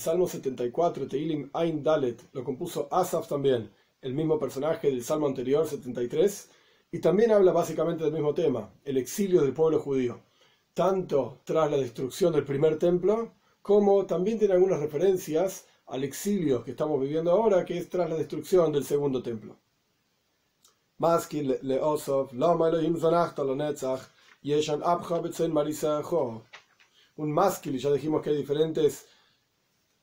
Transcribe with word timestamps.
el 0.00 0.04
Salmo 0.04 0.26
74, 0.26 1.06
Teilim 1.08 1.50
Ain 1.52 1.82
Dalet, 1.82 2.18
lo 2.32 2.42
compuso 2.42 2.88
Asaf 2.90 3.28
también, 3.28 3.70
el 4.00 4.14
mismo 4.14 4.38
personaje 4.38 4.88
del 4.88 5.04
Salmo 5.04 5.26
anterior, 5.26 5.66
73, 5.66 6.48
y 6.90 7.00
también 7.00 7.32
habla 7.32 7.52
básicamente 7.52 8.04
del 8.04 8.14
mismo 8.14 8.32
tema, 8.32 8.72
el 8.82 8.96
exilio 8.96 9.42
del 9.42 9.52
pueblo 9.52 9.78
judío, 9.78 10.18
tanto 10.72 11.42
tras 11.44 11.70
la 11.70 11.76
destrucción 11.76 12.32
del 12.32 12.44
primer 12.44 12.78
templo, 12.78 13.34
como 13.60 14.06
también 14.06 14.38
tiene 14.38 14.54
algunas 14.54 14.80
referencias 14.80 15.66
al 15.88 16.02
exilio 16.02 16.64
que 16.64 16.70
estamos 16.70 16.98
viviendo 16.98 17.32
ahora, 17.32 17.66
que 17.66 17.76
es 17.76 17.90
tras 17.90 18.08
la 18.08 18.16
destrucción 18.16 18.72
del 18.72 18.84
segundo 18.84 19.22
templo. 19.22 19.58
Un 27.16 27.32
maskil, 27.32 27.78
ya 27.78 27.92
dijimos 27.92 28.22
que 28.22 28.30
hay 28.30 28.36
diferentes 28.38 29.06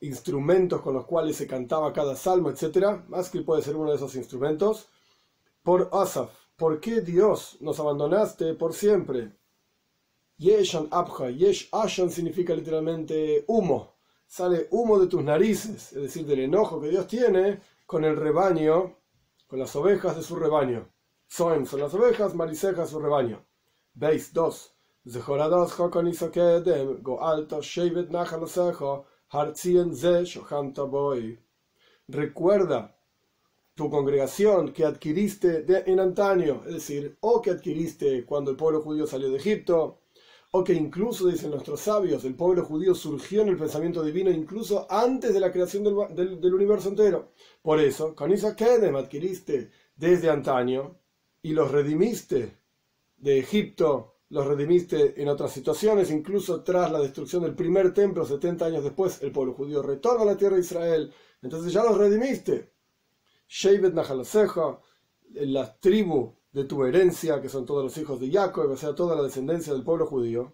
instrumentos 0.00 0.80
con 0.80 0.94
los 0.94 1.04
cuales 1.06 1.36
se 1.36 1.46
cantaba 1.46 1.92
cada 1.92 2.16
salmo, 2.16 2.50
etc. 2.50 3.02
Maskil 3.08 3.44
puede 3.44 3.62
ser 3.62 3.76
uno 3.76 3.90
de 3.90 3.96
esos 3.96 4.14
instrumentos. 4.14 4.88
Por 5.62 5.90
Asaf, 5.92 6.30
¿por 6.56 6.80
qué 6.80 7.00
Dios 7.00 7.56
nos 7.60 7.80
abandonaste 7.80 8.54
por 8.54 8.74
siempre? 8.74 9.32
Yeshan 10.36 10.88
Abha, 10.90 11.30
Yesh 11.30 11.68
Ashan 11.72 12.10
significa 12.10 12.54
literalmente 12.54 13.44
humo, 13.48 13.96
sale 14.26 14.68
humo 14.70 14.98
de 15.00 15.08
tus 15.08 15.24
narices, 15.24 15.92
es 15.92 16.02
decir, 16.02 16.26
del 16.26 16.40
enojo 16.40 16.80
que 16.80 16.90
Dios 16.90 17.08
tiene 17.08 17.60
con 17.86 18.04
el 18.04 18.16
rebaño, 18.16 18.96
con 19.48 19.58
las 19.58 19.74
ovejas 19.74 20.14
de 20.16 20.22
su 20.22 20.36
rebaño. 20.36 20.88
Soem 21.26 21.66
son 21.66 21.80
las 21.80 21.92
ovejas, 21.92 22.34
Mariseja 22.34 22.86
su 22.86 23.00
rebaño. 23.00 23.44
Veis 23.94 24.32
2. 24.32 24.74
Recuerda 32.08 32.98
tu 33.74 33.90
congregación 33.90 34.72
que 34.72 34.84
adquiriste 34.84 35.64
en 35.86 36.00
antaño, 36.00 36.62
es 36.66 36.74
decir, 36.74 37.16
o 37.20 37.40
que 37.40 37.50
adquiriste 37.50 38.24
cuando 38.24 38.50
el 38.50 38.56
pueblo 38.56 38.82
judío 38.82 39.06
salió 39.06 39.30
de 39.30 39.36
Egipto, 39.36 40.00
o 40.50 40.64
que 40.64 40.72
incluso, 40.72 41.28
dicen 41.28 41.50
nuestros 41.50 41.82
sabios, 41.82 42.24
el 42.24 42.34
pueblo 42.34 42.64
judío 42.64 42.94
surgió 42.94 43.42
en 43.42 43.48
el 43.48 43.58
pensamiento 43.58 44.02
divino 44.02 44.30
incluso 44.30 44.86
antes 44.90 45.34
de 45.34 45.40
la 45.40 45.52
creación 45.52 45.84
del, 45.84 46.54
universo 46.54 46.88
entero. 46.88 47.32
Por 47.62 47.80
eso, 47.80 48.14
con 48.14 48.32
Isa 48.32 48.56
Kedem 48.56 48.96
adquiriste 48.96 49.70
desde 49.94 50.30
antaño 50.30 50.96
y 51.42 51.52
los 51.52 51.70
redimiste 51.70 52.56
de 53.18 53.38
Egipto, 53.38 54.17
los 54.30 54.46
redimiste 54.46 55.20
en 55.20 55.28
otras 55.28 55.52
situaciones, 55.52 56.10
incluso 56.10 56.62
tras 56.62 56.92
la 56.92 57.00
destrucción 57.00 57.42
del 57.42 57.54
primer 57.54 57.94
templo, 57.94 58.24
70 58.24 58.66
años 58.66 58.84
después, 58.84 59.22
el 59.22 59.32
pueblo 59.32 59.54
judío 59.54 59.82
retorna 59.82 60.22
a 60.22 60.26
la 60.26 60.36
tierra 60.36 60.56
de 60.56 60.62
Israel, 60.62 61.12
entonces 61.42 61.72
ya 61.72 61.82
los 61.82 61.96
redimiste. 61.96 62.72
Shevet 63.48 63.94
Nahalaseja, 63.94 64.78
la 65.34 65.78
tribu 65.78 66.34
de 66.52 66.64
tu 66.64 66.84
herencia, 66.84 67.40
que 67.40 67.48
son 67.48 67.64
todos 67.64 67.84
los 67.84 67.96
hijos 67.96 68.20
de 68.20 68.30
Jacob, 68.30 68.70
o 68.70 68.76
sea, 68.76 68.94
toda 68.94 69.16
la 69.16 69.22
descendencia 69.22 69.72
del 69.72 69.84
pueblo 69.84 70.06
judío, 70.06 70.52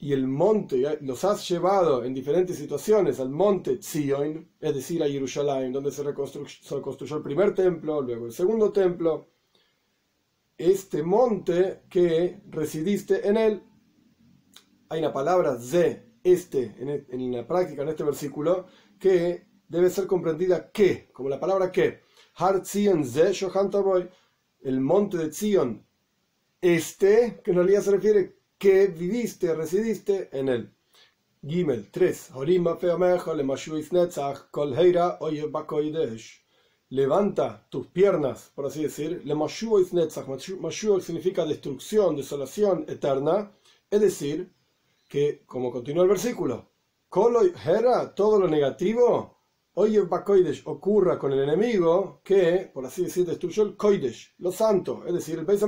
y 0.00 0.12
el 0.12 0.26
monte, 0.26 0.98
los 1.02 1.24
has 1.24 1.48
llevado 1.48 2.04
en 2.04 2.14
diferentes 2.14 2.56
situaciones 2.56 3.18
al 3.18 3.30
monte 3.30 3.80
Zion, 3.82 4.48
es 4.60 4.74
decir, 4.74 5.02
a 5.02 5.08
Jerusalén, 5.08 5.72
donde 5.72 5.90
se, 5.90 6.04
se 6.04 6.80
construyó 6.80 7.16
el 7.16 7.22
primer 7.22 7.54
templo, 7.54 8.00
luego 8.00 8.26
el 8.26 8.32
segundo 8.32 8.70
templo, 8.72 9.28
este 10.58 11.02
monte 11.02 11.84
que 11.88 12.40
residiste 12.50 13.26
en 13.26 13.36
él. 13.36 13.62
Hay 14.90 14.98
una 14.98 15.12
palabra 15.12 15.56
ze, 15.58 16.02
este, 16.22 16.74
en, 16.78 17.06
en 17.08 17.32
la 17.32 17.46
práctica, 17.46 17.82
en 17.82 17.88
este 17.88 18.04
versículo, 18.04 18.66
que 18.98 19.46
debe 19.68 19.88
ser 19.88 20.06
comprendida 20.06 20.70
que, 20.70 21.10
como 21.12 21.28
la 21.28 21.40
palabra 21.40 21.70
que. 21.70 22.00
Har 22.34 22.64
Zion 22.64 23.04
ze 23.04 23.32
el 24.62 24.80
monte 24.80 25.16
de 25.16 25.32
Zion, 25.32 25.84
este, 26.60 27.40
que 27.42 27.50
en 27.50 27.56
realidad 27.56 27.82
se 27.82 27.90
refiere 27.90 28.36
que 28.58 28.86
viviste, 28.86 29.54
residiste 29.54 30.28
en 30.32 30.48
él. 30.48 30.74
Gimel 31.46 31.90
3. 31.90 32.30
Levanta 36.90 37.66
tus 37.70 37.86
piernas, 37.88 38.50
por 38.54 38.66
así 38.66 38.82
decir. 38.82 39.22
Mashuach 39.24 41.02
significa 41.02 41.44
destrucción, 41.44 42.16
desolación 42.16 42.84
eterna. 42.88 43.52
Es 43.90 44.00
decir, 44.00 44.52
que, 45.08 45.44
como 45.46 45.70
continúa 45.70 46.04
el 46.04 46.10
versículo, 46.10 46.70
todo 47.10 48.38
lo 48.40 48.48
negativo 48.48 49.38
Oye 49.80 50.00
Bakoidesh 50.00 50.62
ocurra 50.64 51.16
con 51.20 51.32
el 51.32 51.38
enemigo 51.38 52.20
que, 52.24 52.68
por 52.74 52.84
así 52.84 53.04
decir, 53.04 53.24
destruyó 53.24 53.62
el 53.62 53.76
Koidesh, 53.76 54.34
lo 54.38 54.50
santo, 54.50 55.04
es 55.06 55.14
decir, 55.14 55.38
el 55.38 55.44
Beis 55.44 55.62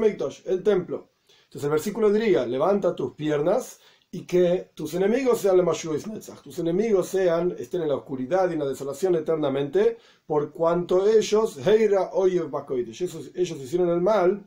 el 0.47 0.65
templo. 0.65 1.13
Entonces 1.45 1.63
el 1.63 1.71
versículo 1.71 2.11
diría, 2.11 2.45
levanta 2.45 2.97
tus 2.97 3.15
piernas 3.15 3.79
y 4.13 4.23
que 4.27 4.71
tus 4.75 4.95
enemigos 4.95 5.41
sean 5.41 5.57
le 5.57 5.63
Netzach, 5.63 6.43
tus 6.43 6.59
enemigos 6.59 7.09
sean, 7.09 7.55
estén 7.59 7.83
en 7.83 7.89
la 7.89 7.97
oscuridad 7.97 8.51
y 8.51 8.55
en 8.55 8.59
la 8.59 8.69
desolación 8.69 9.15
eternamente, 9.15 9.99
por 10.27 10.53
cuanto 10.53 11.07
ellos, 11.07 11.65
Heira 11.65 12.11
Oye 12.13 12.41
Bakoidesh, 12.43 13.03
ellos, 13.03 13.31
ellos 13.35 13.59
hicieron 13.61 13.89
el 13.91 14.01
mal, 14.01 14.45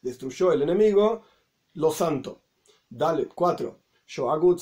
destruyó 0.00 0.52
el 0.52 0.62
enemigo, 0.62 1.22
lo 1.74 1.92
santo. 1.92 2.40
Dale, 2.88 3.28
4. 3.34 3.78
Yo 4.06 4.30
agut 4.30 4.60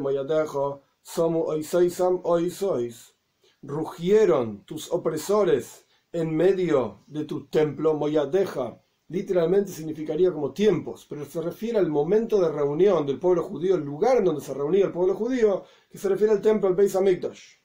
moyadejo 0.00 0.82
Somu 1.02 1.42
oisoisam 1.42 2.20
oisois. 2.22 3.14
Rugieron 3.62 4.64
tus 4.64 4.90
opresores 4.92 5.86
en 6.12 6.36
medio 6.36 7.00
de 7.06 7.24
tu 7.24 7.46
templo 7.46 7.94
Moyadeja. 7.94 8.80
Literalmente 9.10 9.72
significaría 9.72 10.30
como 10.30 10.52
tiempos, 10.52 11.06
pero 11.08 11.24
se 11.24 11.40
refiere 11.40 11.78
al 11.78 11.88
momento 11.88 12.40
de 12.40 12.52
reunión 12.52 13.06
del 13.06 13.18
pueblo 13.18 13.42
judío, 13.42 13.76
el 13.76 13.82
lugar 13.82 14.18
en 14.18 14.24
donde 14.24 14.42
se 14.42 14.52
reunía 14.52 14.84
el 14.84 14.92
pueblo 14.92 15.14
judío, 15.14 15.64
que 15.90 15.96
se 15.96 16.10
refiere 16.10 16.34
al 16.34 16.42
templo, 16.42 16.68
al 16.68 16.74
Beis 16.74 16.94
Hamikdash. 16.94 17.56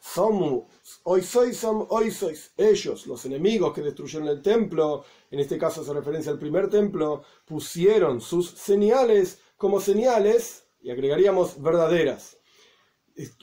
Somu, 0.00 0.66
oisoisam 1.04 1.86
oisois. 1.90 2.52
Ellos, 2.56 3.06
los 3.06 3.24
enemigos 3.26 3.72
que 3.72 3.82
destruyeron 3.82 4.28
el 4.28 4.42
templo, 4.42 5.04
en 5.30 5.38
este 5.38 5.58
caso 5.58 5.82
hace 5.82 5.92
referencia 5.92 6.32
al 6.32 6.38
primer 6.38 6.68
templo, 6.68 7.22
pusieron 7.44 8.20
sus 8.20 8.50
señales 8.50 9.38
como 9.56 9.80
señales 9.80 10.64
y 10.80 10.90
agregaríamos 10.90 11.62
verdaderas. 11.62 12.38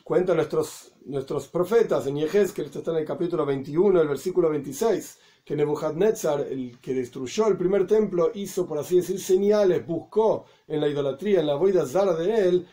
Cuentan 0.03 0.38
nuestros, 0.38 0.94
nuestros 1.06 1.47
profetas 1.47 2.07
en 2.07 2.16
que 2.16 2.40
esto 2.40 2.80
está 2.80 2.91
en 2.91 2.97
el 2.97 3.06
capítulo 3.06 3.46
21, 3.46 4.02
el 4.02 4.07
versículo 4.07 4.50
26, 4.50 5.19
que 5.46 5.56
Nebuchadnezzar, 5.56 6.41
el 6.41 6.80
que 6.80 6.96
destruyó 6.96 7.47
el 7.47 7.57
primer 7.57 7.85
templo, 7.85 8.31
hizo, 8.34 8.66
por 8.68 8.79
así 8.79 8.97
decir, 8.97 9.19
señales, 9.19 9.85
buscó 9.85 10.46
en 10.68 10.81
la 10.81 10.88
idolatría, 10.88 11.41
en 11.41 11.47
la 11.47 11.56
boida 11.56 11.85
zara 11.85 12.16
de 12.16 12.50
él, 12.50 12.68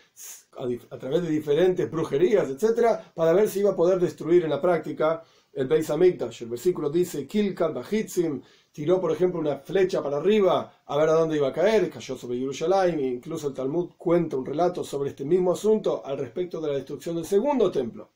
a, 0.90 0.98
través 0.98 1.22
de 1.22 1.28
diferentes 1.28 1.90
brujerías, 1.90 2.48
etcétera, 2.48 3.12
para 3.14 3.34
ver 3.34 3.48
si 3.50 3.60
iba 3.60 3.72
a 3.72 3.76
poder 3.76 4.00
destruir 4.00 4.44
en 4.44 4.50
la 4.50 4.60
práctica 4.60 5.22
el 5.52 5.66
Beis 5.66 5.90
Hamikdash. 5.90 6.42
El 6.42 6.50
versículo 6.50 6.88
dice, 6.88 7.26
Kilkan 7.26 7.74
Bahitzim, 7.74 8.40
tiró, 8.76 9.00
por 9.00 9.10
ejemplo, 9.10 9.40
una 9.40 9.56
flecha 9.56 10.02
para 10.02 10.18
arriba 10.18 10.82
a 10.84 10.96
ver 10.98 11.08
a 11.08 11.14
dónde 11.14 11.38
iba 11.38 11.48
a 11.48 11.52
caer, 11.52 11.88
cayó 11.88 12.14
sobre 12.14 12.36
Jerusalén, 12.36 12.98
e 12.98 13.06
incluso 13.06 13.48
el 13.48 13.54
Talmud 13.54 13.92
cuenta 13.96 14.36
un 14.36 14.44
relato 14.44 14.84
sobre 14.84 15.08
este 15.08 15.24
mismo 15.24 15.52
asunto 15.52 16.04
al 16.04 16.18
respecto 16.18 16.60
de 16.60 16.68
la 16.68 16.74
destrucción 16.74 17.16
del 17.16 17.24
segundo 17.24 17.70
templo. 17.70 18.10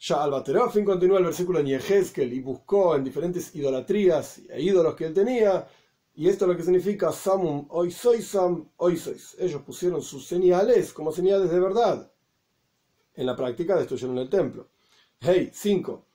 Ya 0.00 0.24
Albaterofin 0.24 0.84
continúa 0.84 1.18
el 1.18 1.26
versículo 1.26 1.60
en 1.60 1.68
y 1.68 2.40
buscó 2.40 2.96
en 2.96 3.04
diferentes 3.04 3.54
idolatrías 3.54 4.40
e 4.48 4.60
ídolos 4.60 4.96
que 4.96 5.06
él 5.06 5.14
tenía, 5.14 5.68
y 6.16 6.28
esto 6.28 6.44
es 6.44 6.48
lo 6.50 6.56
que 6.56 6.64
significa 6.64 7.12
Samum 7.12 7.66
Oisoisam 7.68 8.70
Oisois. 8.78 9.36
Ellos 9.38 9.62
pusieron 9.62 10.02
sus 10.02 10.26
señales 10.26 10.92
como 10.92 11.12
señales 11.12 11.48
de 11.48 11.60
verdad. 11.60 12.10
En 13.14 13.24
la 13.24 13.36
práctica 13.36 13.76
destruyeron 13.76 14.18
el 14.18 14.28
templo. 14.28 14.66
Hey, 15.20 15.50
5. 15.54 16.06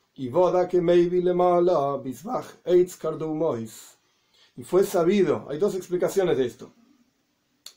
Y 4.55 4.63
fue 4.63 4.83
sabido, 4.83 5.45
hay 5.49 5.59
dos 5.59 5.75
explicaciones 5.75 6.37
de 6.37 6.45
esto. 6.47 6.73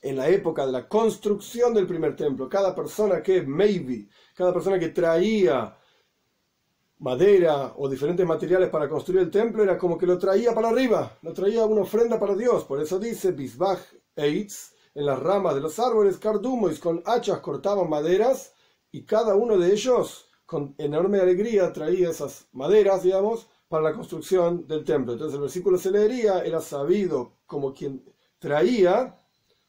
En 0.00 0.16
la 0.16 0.28
época 0.28 0.64
de 0.64 0.72
la 0.72 0.88
construcción 0.88 1.74
del 1.74 1.86
primer 1.86 2.16
templo, 2.16 2.48
cada 2.48 2.74
persona 2.74 3.22
que 3.22 3.42
maybe, 3.42 4.08
cada 4.34 4.54
persona 4.54 4.78
que 4.78 4.88
traía 4.88 5.76
madera 7.00 7.74
o 7.76 7.88
diferentes 7.88 8.26
materiales 8.26 8.70
para 8.70 8.88
construir 8.88 9.20
el 9.20 9.30
templo 9.30 9.62
era 9.62 9.76
como 9.76 9.98
que 9.98 10.06
lo 10.06 10.18
traía 10.18 10.54
para 10.54 10.70
arriba, 10.70 11.18
lo 11.20 11.34
traía 11.34 11.66
una 11.66 11.82
ofrenda 11.82 12.18
para 12.18 12.34
Dios. 12.34 12.64
Por 12.64 12.80
eso 12.80 12.98
dice 12.98 13.32
Bisbach 13.32 13.80
Eitz, 14.16 14.72
en 14.94 15.04
las 15.04 15.18
ramas 15.18 15.54
de 15.54 15.60
los 15.60 15.78
árboles 15.78 16.16
cardumois 16.16 16.78
con 16.78 17.02
hachas 17.04 17.40
cortaban 17.40 17.90
maderas 17.90 18.54
y 18.90 19.04
cada 19.04 19.34
uno 19.34 19.58
de 19.58 19.72
ellos 19.72 20.29
con 20.50 20.74
enorme 20.78 21.20
alegría 21.20 21.72
traía 21.72 22.10
esas 22.10 22.48
maderas, 22.50 23.04
digamos, 23.04 23.46
para 23.68 23.84
la 23.84 23.94
construcción 23.94 24.66
del 24.66 24.84
templo. 24.84 25.12
Entonces 25.12 25.36
el 25.36 25.42
versículo 25.42 25.78
se 25.78 25.92
leería, 25.92 26.40
era 26.40 26.60
sabido 26.60 27.34
como 27.46 27.72
quien 27.72 28.02
traía 28.40 29.16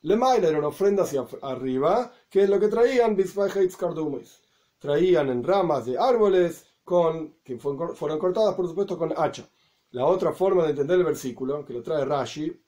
Lemaila 0.04 0.48
era 0.48 0.57
una 0.57 0.69
ofrenda 0.69 1.04
hacia 1.04 1.24
arriba, 1.44 2.12
que 2.28 2.42
es 2.42 2.50
lo 2.50 2.60
que 2.60 2.68
traían 2.68 3.16
Bisbaheitz 3.16 3.78
Cardumois. 3.78 4.42
Traían 4.80 5.30
en 5.30 5.44
ramas 5.44 5.86
de 5.86 6.00
árboles 6.00 6.66
con, 6.84 7.36
que 7.44 7.60
fueron 7.60 8.18
cortadas, 8.18 8.56
por 8.56 8.68
supuesto, 8.68 8.98
con 8.98 9.13
hacha. 9.16 9.48
La 9.92 10.07
otra 10.07 10.31
forma 10.34 10.63
de 10.63 10.72
entender 10.72 10.98
el 10.98 11.06
versículo, 11.06 11.63
que 11.63 11.74
lo 11.74 11.84
trae 11.84 12.04
Rashi, 12.06 12.60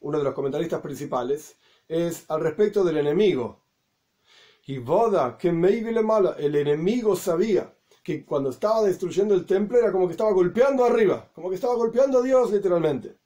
uno 0.00 0.16
de 0.16 0.24
los 0.24 0.32
comentaristas 0.32 0.80
principales, 0.80 1.56
es 1.86 2.24
al 2.30 2.40
respecto 2.40 2.82
del 2.82 2.96
enemigo. 2.96 3.60
Y 4.66 4.78
boda 4.78 5.38
que 5.38 5.52
mala, 5.52 6.34
el 6.38 6.56
enemigo 6.56 7.14
sabía 7.14 7.72
que 8.02 8.24
cuando 8.24 8.50
estaba 8.50 8.82
destruyendo 8.82 9.34
el 9.34 9.46
templo 9.46 9.78
era 9.78 9.92
como 9.92 10.06
que 10.06 10.12
estaba 10.12 10.32
golpeando 10.32 10.84
arriba, 10.84 11.30
como 11.34 11.48
que 11.48 11.54
estaba 11.54 11.74
golpeando 11.74 12.18
a 12.18 12.22
Dios 12.22 12.50
literalmente. 12.50 13.16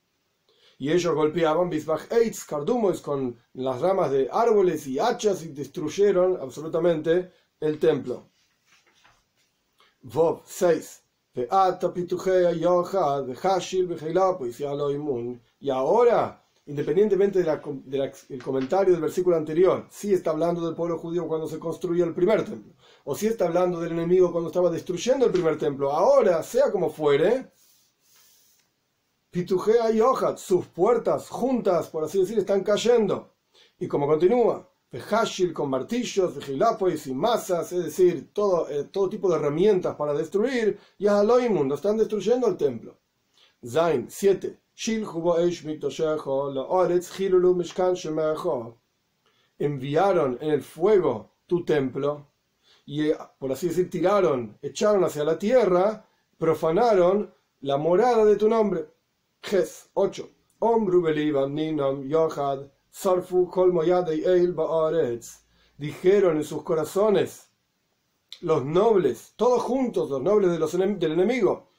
Y 0.78 0.90
ellos 0.90 1.14
golpeaban 1.14 1.70
Bisbach 1.70 2.10
Eitz, 2.12 2.44
Cardumos, 2.44 3.00
con 3.00 3.38
las 3.54 3.80
ramas 3.80 4.10
de 4.10 4.28
árboles 4.30 4.86
y 4.86 4.98
hachas 4.98 5.42
y 5.44 5.48
destruyeron 5.48 6.38
absolutamente 6.40 7.32
el 7.60 7.78
templo. 7.78 8.30
Vov 10.02 10.42
6. 10.44 11.02
Y 15.60 15.70
ahora, 15.70 16.44
independientemente 16.66 17.42
del 17.42 18.42
comentario 18.42 18.92
del 18.92 19.02
versículo 19.02 19.36
anterior, 19.36 19.86
si 19.90 20.12
está 20.12 20.30
hablando 20.30 20.64
del 20.64 20.74
pueblo 20.74 20.98
judío 20.98 21.26
cuando 21.26 21.48
se 21.48 21.58
construyó 21.58 22.04
el 22.04 22.14
primer 22.14 22.44
templo, 22.44 22.74
o 23.04 23.14
si 23.14 23.26
está 23.26 23.46
hablando 23.46 23.80
del 23.80 23.92
enemigo 23.92 24.30
cuando 24.30 24.50
estaba 24.50 24.70
destruyendo 24.70 25.26
el 25.26 25.32
primer 25.32 25.58
templo, 25.58 25.90
ahora, 25.90 26.42
sea 26.42 26.70
como 26.70 26.90
fuere, 26.90 27.52
Pitujea 29.30 29.92
y 29.92 30.00
sus 30.36 30.66
puertas 30.66 31.28
juntas, 31.28 31.88
por 31.88 32.02
así 32.02 32.18
decir, 32.18 32.38
están 32.38 32.64
cayendo. 32.64 33.36
Y 33.78 33.86
como 33.86 34.08
continúa, 34.08 34.68
Hashil 34.92 35.52
con 35.52 35.70
martillos, 35.70 36.34
Vejilapois 36.34 37.06
y 37.06 37.14
masas, 37.14 37.70
es 37.70 37.84
decir, 37.84 38.32
todo, 38.32 38.68
eh, 38.68 38.84
todo 38.90 39.08
tipo 39.08 39.30
de 39.30 39.36
herramientas 39.36 39.94
para 39.94 40.14
destruir, 40.14 40.80
y 40.98 41.06
a 41.06 41.20
Aloimundo 41.20 41.76
están 41.76 41.96
destruyendo 41.96 42.48
el 42.48 42.56
templo. 42.56 42.98
Zain 43.64 44.10
7. 44.10 44.58
Enviaron 49.58 50.38
en 50.40 50.50
el 50.50 50.62
fuego 50.62 51.32
tu 51.46 51.64
templo, 51.66 52.26
y 52.86 53.10
eh, 53.10 53.18
por 53.38 53.52
así 53.52 53.68
decir, 53.68 53.90
tiraron, 53.90 54.56
echaron 54.62 55.04
hacia 55.04 55.22
la 55.24 55.38
tierra, 55.38 56.08
profanaron 56.38 57.30
la 57.60 57.76
morada 57.76 58.24
de 58.24 58.36
tu 58.36 58.48
nombre. 58.48 58.88
Ges 59.42 59.90
8. 59.92 60.30
Ombru 60.60 61.02
belivan 61.02 61.54
ninam 61.54 62.08
yohad 62.08 62.70
sarfu 62.90 63.50
kol 63.50 63.70
eil 63.86 64.54
ba'aretz. 64.54 65.42
Dijeron 65.76 66.38
en 66.38 66.44
sus 66.44 66.62
corazones 66.62 67.50
los 68.40 68.64
nobles, 68.64 69.34
todos 69.36 69.62
juntos, 69.62 70.08
los 70.08 70.22
nobles 70.22 70.52
del 70.98 71.12
enemigo. 71.12 71.69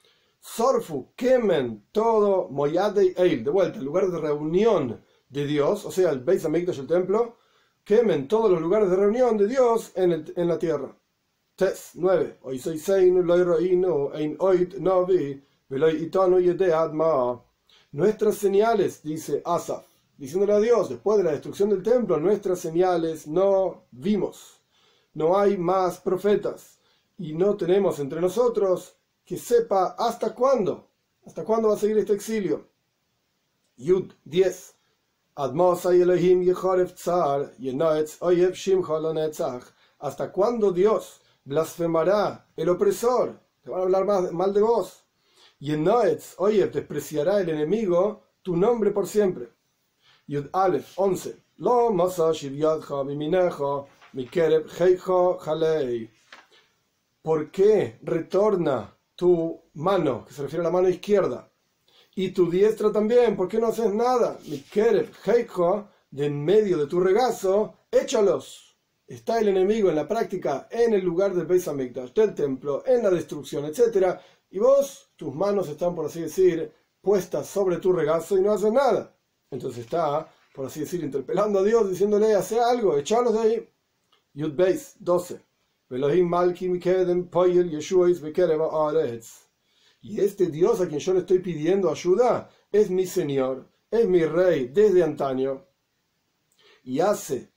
Sarfu, 0.42 1.14
quemen 1.16 1.86
todo 1.92 2.50
moyadei 2.50 3.14
eil, 3.16 3.44
de 3.44 3.52
vuelta, 3.52 3.78
el 3.78 3.86
lugar 3.86 4.10
de 4.10 4.20
reunión 4.20 5.00
de 5.30 5.46
Dios, 5.46 5.86
o 5.86 5.92
sea, 5.92 6.10
el 6.10 6.20
Beis 6.20 6.44
Hamikdash, 6.46 6.80
el 6.80 6.88
templo, 6.88 7.38
quemen 7.84 8.28
todos 8.28 8.50
los 8.50 8.60
lugares 8.60 8.90
de 8.90 8.96
reunión 8.96 9.38
de 9.38 9.48
Dios 9.48 9.92
en, 9.96 10.12
el, 10.12 10.34
en 10.36 10.48
la 10.48 10.58
tierra. 10.58 10.98
Tes 11.56 11.92
9. 11.94 12.40
Hoy 12.42 12.58
soy 12.58 12.80
sein, 12.80 13.22
loiro 13.24 13.60
ein 13.60 14.36
oit 14.40 14.80
novi, 14.80 15.40
veloy 15.70 16.04
itano 16.04 16.40
yede 16.40 16.74
adma. 16.74 17.40
Nuestras 17.92 18.36
señales, 18.38 19.04
dice 19.04 19.44
Asaf, 19.46 19.86
diciéndole 20.18 20.54
a 20.54 20.60
Dios, 20.60 20.90
después 20.90 21.20
de 21.20 21.24
la 21.24 21.34
destrucción 21.34 21.70
del 21.70 21.84
templo, 21.84 22.20
nuestras 22.20 22.60
señales 22.60 23.28
no 23.28 23.84
vimos. 23.92 24.60
No 25.14 25.38
hay 25.38 25.56
más 25.58 26.00
profetas. 26.00 26.80
Y 27.20 27.34
no 27.34 27.56
tenemos 27.56 28.00
entre 28.00 28.22
nosotros 28.22 28.96
que 29.31 29.38
sepa 29.38 29.95
hasta 29.98 30.36
cuándo. 30.36 30.89
¿Hasta 31.25 31.45
cuándo 31.45 31.69
va 31.69 31.75
a 31.75 31.78
seguir 31.78 31.98
este 32.00 32.12
exilio? 32.12 32.68
Yud 33.78 34.12
10. 34.25 34.75
¿Hasta 40.00 40.31
cuándo 40.33 40.74
Dios 40.74 41.22
blasfemará 41.45 42.45
el 42.57 42.68
opresor? 42.68 43.39
Te 43.62 43.69
van 43.69 43.80
a 43.80 43.83
hablar 43.83 44.33
mal 44.33 44.54
de 44.54 44.62
vos. 44.62 45.06
Y 45.62 45.75
en 45.75 45.86
Noetz, 45.86 46.36
oye, 46.38 46.68
despreciará 46.68 47.39
el 47.39 47.48
enemigo 47.48 48.24
tu 48.42 48.57
nombre 48.57 48.92
por 48.92 49.07
siempre. 49.07 49.48
Yud 50.27 50.48
Aleph 50.51 50.92
11. 50.98 51.42
Lo 51.56 51.89
¿Por 57.22 57.50
qué 57.50 57.98
retorna 58.01 58.98
tu 59.22 59.62
mano, 59.76 60.26
que 60.26 60.34
se 60.34 60.42
refiere 60.42 60.62
a 60.62 60.70
la 60.70 60.72
mano 60.72 60.90
izquierda, 60.90 61.48
y 62.16 62.32
tu 62.32 62.50
diestra 62.50 62.92
también? 62.92 63.36
¿Por 63.36 63.48
qué 63.48 63.60
no 63.60 63.68
haces 63.68 63.94
nada? 63.94 64.40
de 66.10 66.26
en 66.26 66.44
medio 66.44 66.80
de 66.80 66.88
tu 66.88 67.00
regazo, 67.00 67.76
échalos. 67.92 68.76
Está 69.06 69.40
el 69.40 69.50
enemigo 69.50 69.90
en 69.90 69.96
la 69.98 70.08
práctica, 70.08 70.68
en 70.72 70.96
el 70.96 71.06
lugar 71.06 71.36
del 71.36 71.46
Beis 71.46 71.68
Hamikdash, 71.68 72.14
del 72.14 72.34
templo, 72.34 72.84
en 72.84 73.04
la 73.04 73.12
destrucción, 73.12 73.66
etc. 73.66 74.18
Y 74.50 74.58
vos, 74.58 75.12
tus 75.16 75.36
manos 75.36 75.70
están, 75.70 75.94
por 75.94 76.08
así 76.08 76.22
decir, 76.22 76.74
puestas 77.00 77.46
sobre 77.46 77.78
tu 77.78 77.94
regazo 77.94 78.40
y 78.40 78.42
no 78.42 78.54
haces 78.54 78.74
nada. 78.74 79.16
Entonces 79.52 79.84
está, 79.84 80.28
por 80.56 80.66
así 80.66 80.80
decir, 80.80 81.04
interpelando 81.04 81.60
a 81.60 81.64
Dios, 81.64 81.88
diciéndole, 81.88 82.34
hace 82.34 82.60
algo, 82.60 82.98
echalos 82.98 83.34
de 83.34 83.40
ahí. 83.40 83.70
Yud 84.34 84.56
Beis 84.56 84.96
12. 84.98 85.50
Y 90.02 90.22
este 90.22 90.48
Dios 90.48 90.80
a 90.80 90.88
quien 90.88 91.02
yo 91.02 91.14
le 91.14 91.20
estoy 91.20 91.40
pidiendo 91.40 91.92
ayuda 91.92 92.50
es 92.72 92.90
mi 92.90 93.06
Señor, 93.06 93.70
es 93.92 94.08
mi 94.08 94.24
Rey 94.24 94.70
desde 94.70 95.04
antaño. 95.04 95.68
Y 96.86 97.02
hace 97.02 97.52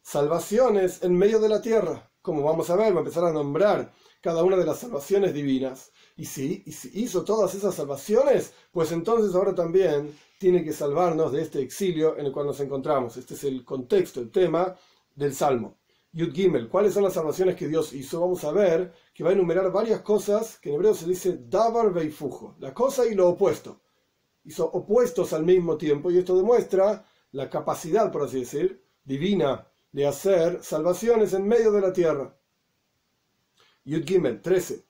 salvaciones 0.00 1.02
en 1.02 1.18
medio 1.18 1.40
de 1.40 1.48
la 1.48 1.60
tierra. 1.60 2.08
Como 2.22 2.44
vamos 2.44 2.70
a 2.70 2.76
ver, 2.76 2.92
va 2.92 2.98
a 2.98 3.00
empezar 3.00 3.24
a 3.24 3.32
nombrar 3.32 3.92
cada 4.20 4.44
una 4.44 4.56
de 4.56 4.64
las 4.64 4.78
salvaciones 4.78 5.34
divinas. 5.34 5.90
Y 6.16 6.26
si, 6.26 6.62
hizo 6.94 7.24
todas 7.24 7.52
esas 7.56 7.74
salvaciones, 7.74 8.54
pues 8.70 8.92
entonces 8.92 9.34
ahora 9.34 9.56
también 9.56 10.16
tiene 10.38 10.62
que 10.62 10.72
salvarnos 10.72 11.32
de 11.32 11.42
este 11.42 11.60
exilio 11.60 12.16
en 12.16 12.26
el 12.26 12.32
cual 12.32 12.46
nos 12.46 12.60
encontramos. 12.60 13.16
Este 13.16 13.34
es 13.34 13.42
el 13.42 13.64
contexto, 13.64 14.20
el 14.20 14.30
tema 14.30 14.76
del 15.16 15.34
Salmo. 15.34 15.81
Yud 16.14 16.34
Gimel, 16.34 16.68
¿cuáles 16.68 16.92
son 16.92 17.04
las 17.04 17.14
salvaciones 17.14 17.56
que 17.56 17.68
Dios 17.68 17.94
hizo? 17.94 18.20
Vamos 18.20 18.44
a 18.44 18.52
ver 18.52 18.92
que 19.14 19.24
va 19.24 19.30
a 19.30 19.32
enumerar 19.32 19.72
varias 19.72 20.02
cosas 20.02 20.58
que 20.58 20.68
en 20.68 20.74
hebreo 20.74 20.92
se 20.92 21.06
dice 21.06 21.38
Davar 21.48 21.90
Veifujo, 21.90 22.54
la 22.58 22.74
cosa 22.74 23.06
y 23.06 23.14
lo 23.14 23.30
opuesto. 23.30 23.80
Hizo 24.44 24.66
opuestos 24.66 25.32
al 25.32 25.44
mismo 25.44 25.78
tiempo 25.78 26.10
y 26.10 26.18
esto 26.18 26.36
demuestra 26.36 27.06
la 27.30 27.48
capacidad, 27.48 28.12
por 28.12 28.24
así 28.24 28.40
decir, 28.40 28.84
divina 29.02 29.66
de 29.90 30.06
hacer 30.06 30.62
salvaciones 30.62 31.32
en 31.32 31.48
medio 31.48 31.72
de 31.72 31.80
la 31.80 31.94
tierra. 31.94 32.36
Yud 33.84 34.04
Gimel 34.04 34.42
13. 34.42 34.84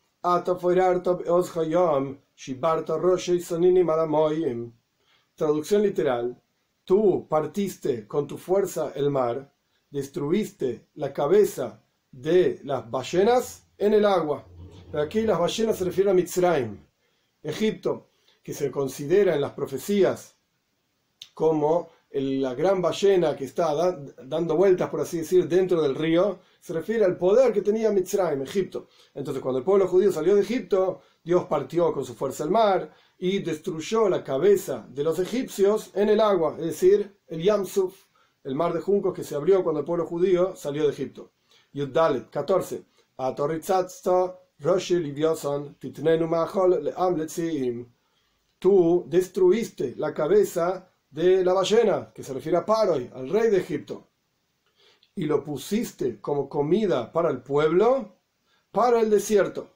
Traducción 5.36 5.82
literal. 5.82 6.42
Tú 6.84 7.28
partiste 7.28 8.08
con 8.08 8.26
tu 8.26 8.38
fuerza 8.38 8.90
el 8.96 9.10
mar, 9.10 9.51
destruiste 9.92 10.88
la 10.94 11.12
cabeza 11.12 11.80
de 12.10 12.60
las 12.64 12.90
ballenas 12.90 13.66
en 13.78 13.94
el 13.94 14.04
agua. 14.04 14.44
Aquí 14.94 15.20
las 15.22 15.38
ballenas 15.38 15.76
se 15.76 15.84
refieren 15.84 16.12
a 16.12 16.14
Mitzrayim, 16.14 16.78
Egipto, 17.42 18.08
que 18.42 18.54
se 18.54 18.70
considera 18.70 19.34
en 19.34 19.40
las 19.40 19.52
profecías 19.52 20.36
como 21.34 21.90
la 22.10 22.54
gran 22.54 22.82
ballena 22.82 23.34
que 23.36 23.44
está 23.44 23.74
dando 24.24 24.56
vueltas, 24.56 24.90
por 24.90 25.00
así 25.00 25.18
decir, 25.18 25.48
dentro 25.48 25.80
del 25.80 25.94
río, 25.94 26.40
se 26.60 26.74
refiere 26.74 27.04
al 27.04 27.16
poder 27.16 27.52
que 27.52 27.62
tenía 27.62 27.90
Mitzrayim, 27.90 28.42
Egipto. 28.42 28.88
Entonces, 29.14 29.42
cuando 29.42 29.58
el 29.58 29.64
pueblo 29.64 29.88
judío 29.88 30.12
salió 30.12 30.34
de 30.34 30.42
Egipto, 30.42 31.00
Dios 31.24 31.44
partió 31.46 31.92
con 31.92 32.04
su 32.04 32.14
fuerza 32.14 32.44
el 32.44 32.50
mar 32.50 32.92
y 33.18 33.38
destruyó 33.38 34.08
la 34.08 34.22
cabeza 34.22 34.86
de 34.90 35.04
los 35.04 35.18
egipcios 35.18 35.90
en 35.94 36.08
el 36.10 36.20
agua, 36.20 36.56
es 36.58 36.66
decir, 36.66 37.16
el 37.28 37.42
Yamsuf, 37.42 38.11
el 38.44 38.54
mar 38.54 38.72
de 38.72 38.80
juncos 38.80 39.14
que 39.14 39.24
se 39.24 39.34
abrió 39.34 39.62
cuando 39.62 39.80
el 39.80 39.86
pueblo 39.86 40.06
judío 40.06 40.56
salió 40.56 40.84
de 40.84 40.92
Egipto. 40.92 41.32
Yuddalet 41.72 42.30
14. 42.30 42.84
Tú 48.58 49.04
destruiste 49.08 49.94
la 49.96 50.14
cabeza 50.14 50.88
de 51.10 51.44
la 51.44 51.52
ballena, 51.52 52.12
que 52.14 52.22
se 52.22 52.32
refiere 52.32 52.58
a 52.58 52.64
Paroi, 52.64 53.10
al 53.14 53.28
rey 53.28 53.50
de 53.50 53.58
Egipto, 53.58 54.08
y 55.14 55.26
lo 55.26 55.44
pusiste 55.44 56.20
como 56.20 56.48
comida 56.48 57.12
para 57.12 57.30
el 57.30 57.42
pueblo, 57.42 58.16
para 58.70 59.00
el 59.00 59.10
desierto. 59.10 59.68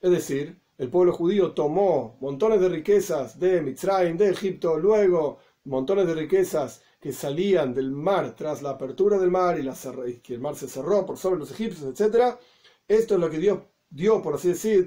Es 0.00 0.10
decir, 0.10 0.60
el 0.78 0.88
pueblo 0.88 1.12
judío 1.12 1.52
tomó 1.52 2.16
montones 2.20 2.60
de 2.60 2.68
riquezas 2.68 3.38
de 3.38 3.60
Mitzrayim, 3.60 4.16
de 4.16 4.30
Egipto, 4.30 4.78
luego 4.78 5.38
montones 5.64 6.06
de 6.06 6.14
riquezas 6.14 6.82
que 7.00 7.12
salían 7.12 7.72
del 7.72 7.90
mar 7.90 8.36
tras 8.36 8.60
la 8.60 8.70
apertura 8.70 9.18
del 9.18 9.30
mar 9.30 9.58
y, 9.58 9.62
la 9.62 9.74
que 10.22 10.34
el 10.34 10.40
mar 10.40 10.54
se 10.54 10.68
cerró 10.68 11.06
por 11.06 11.16
sobre 11.16 11.40
los 11.40 11.50
egipcios, 11.50 11.88
etc. 11.88 12.36
Esto 12.86 13.14
es 13.14 13.20
lo 13.20 13.30
que 13.30 13.38
Dios 13.38 13.60
dio, 13.88 14.20
por 14.22 14.34
así 14.34 14.48
decir, 14.48 14.86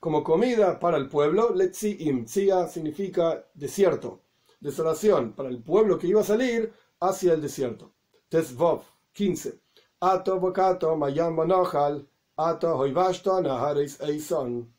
como 0.00 0.24
comida 0.24 0.80
para 0.80 0.96
el 0.96 1.08
pueblo. 1.08 1.54
Letziim, 1.54 2.24
Tzia 2.24 2.66
significa 2.66 3.46
desierto, 3.54 4.22
desolación, 4.58 5.34
para 5.34 5.48
el 5.48 5.62
pueblo 5.62 5.98
que 5.98 6.08
iba 6.08 6.20
a 6.20 6.24
salir 6.24 6.72
hacia 6.98 7.34
el 7.34 7.40
desierto. 7.40 7.92
Tesvov, 8.28 8.82
15. 9.12 9.60
Ato 10.00 10.40
bokato 10.40 10.96
mayam 10.96 11.36
manochal, 11.36 12.08
ato 12.36 12.76
hoivashto 12.76 13.40
naharis 13.40 14.00
eison. 14.00 14.74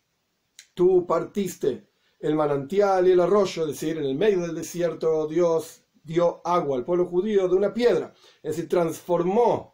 Tú 0.73 1.05
partiste 1.07 1.87
el 2.19 2.35
manantial 2.35 3.07
y 3.07 3.11
el 3.11 3.21
arroyo, 3.21 3.61
es 3.63 3.67
decir, 3.69 3.97
en 3.97 4.05
el 4.05 4.15
medio 4.15 4.41
del 4.41 4.55
desierto 4.55 5.27
Dios 5.27 5.82
dio 6.03 6.41
agua 6.43 6.77
al 6.77 6.85
pueblo 6.85 7.05
judío 7.05 7.47
de 7.47 7.55
una 7.55 7.73
piedra, 7.73 8.13
es 8.41 8.55
decir, 8.55 8.69
transformó 8.69 9.73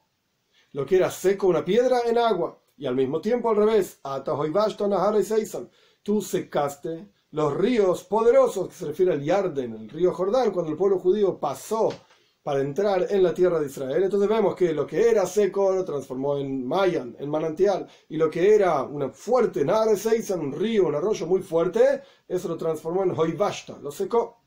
lo 0.72 0.86
que 0.86 0.98
era 0.98 1.10
seco 1.10 1.48
una 1.48 1.66
piedra 1.66 2.02
en 2.06 2.18
agua, 2.18 2.62
y 2.78 2.86
al 2.86 2.96
mismo 2.96 3.20
tiempo 3.20 3.50
al 3.50 3.58
revés, 3.58 4.00
tú 6.04 6.22
secaste 6.22 7.12
los 7.32 7.58
ríos 7.58 8.04
poderosos, 8.04 8.70
que 8.70 8.76
se 8.76 8.86
refiere 8.86 9.14
al 9.14 9.24
Yarden, 9.24 9.74
el 9.74 9.90
río 9.90 10.14
Jordán, 10.14 10.52
cuando 10.52 10.72
el 10.72 10.78
pueblo 10.78 11.00
judío 11.00 11.40
pasó 11.40 11.90
para 12.42 12.62
entrar 12.62 13.06
en 13.10 13.22
la 13.22 13.34
tierra 13.34 13.60
de 13.60 13.68
Israel. 13.68 14.04
Entonces 14.04 14.30
vemos 14.30 14.56
que 14.56 14.74
lo 14.74 14.88
que 14.88 15.10
era 15.10 15.26
seco 15.26 15.72
lo 15.72 15.86
transformó 15.86 16.38
en 16.38 16.66
Mayan, 16.66 17.16
en 17.20 17.30
manantial, 17.30 17.88
y 18.08 18.18
lo 18.18 18.30
que 18.30 18.56
era 18.56 18.82
una 18.84 19.10
fuerte 19.10 19.64
Nahar 19.66 19.90
un 19.90 20.52
río, 20.52 20.88
un 20.88 20.96
arroyo 20.96 21.28
muy 21.28 21.42
fuerte, 21.42 22.02
eso 22.28 22.48
lo 22.48 22.58
transformó 22.58 23.04
en 23.04 23.12
Hoivashta, 23.12 23.78
lo 23.80 23.92
secó. 23.92 24.39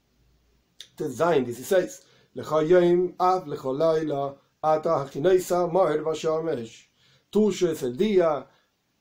Tezain 0.96 1.44
16. 1.44 2.02
Tuyo 7.30 7.70
es 7.70 7.82
el 7.82 7.96
día, 7.96 8.46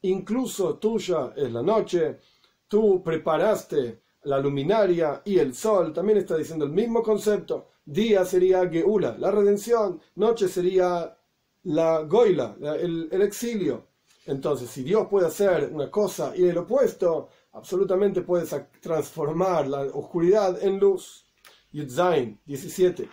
incluso 0.01 0.77
tuya 0.77 1.33
es 1.35 1.51
la 1.51 1.61
noche. 1.61 2.19
Tú 2.67 3.03
preparaste 3.03 4.01
la 4.23 4.39
luminaria 4.39 5.21
y 5.25 5.39
el 5.39 5.53
sol. 5.53 5.93
También 5.93 6.19
está 6.19 6.37
diciendo 6.37 6.65
el 6.65 6.71
mismo 6.71 7.03
concepto. 7.03 7.67
Día 7.85 8.25
sería 8.25 8.67
Geula, 8.69 9.15
la 9.17 9.31
redención. 9.31 9.99
Noche 10.15 10.47
sería 10.47 11.17
la 11.63 12.01
Goila, 12.01 12.55
el, 12.79 13.09
el 13.11 13.21
exilio. 13.21 13.87
Entonces, 14.25 14.69
si 14.69 14.83
Dios 14.83 15.07
puede 15.09 15.27
hacer 15.27 15.69
una 15.73 15.89
cosa 15.89 16.33
y 16.35 16.43
el 16.43 16.57
opuesto, 16.57 17.29
absolutamente 17.53 18.21
puede 18.21 18.45
transformar 18.79 19.67
la 19.67 19.81
oscuridad 19.81 20.63
en 20.63 20.79
luz. 20.79 21.25
Yudzain 21.73 22.37
17. 22.47 23.07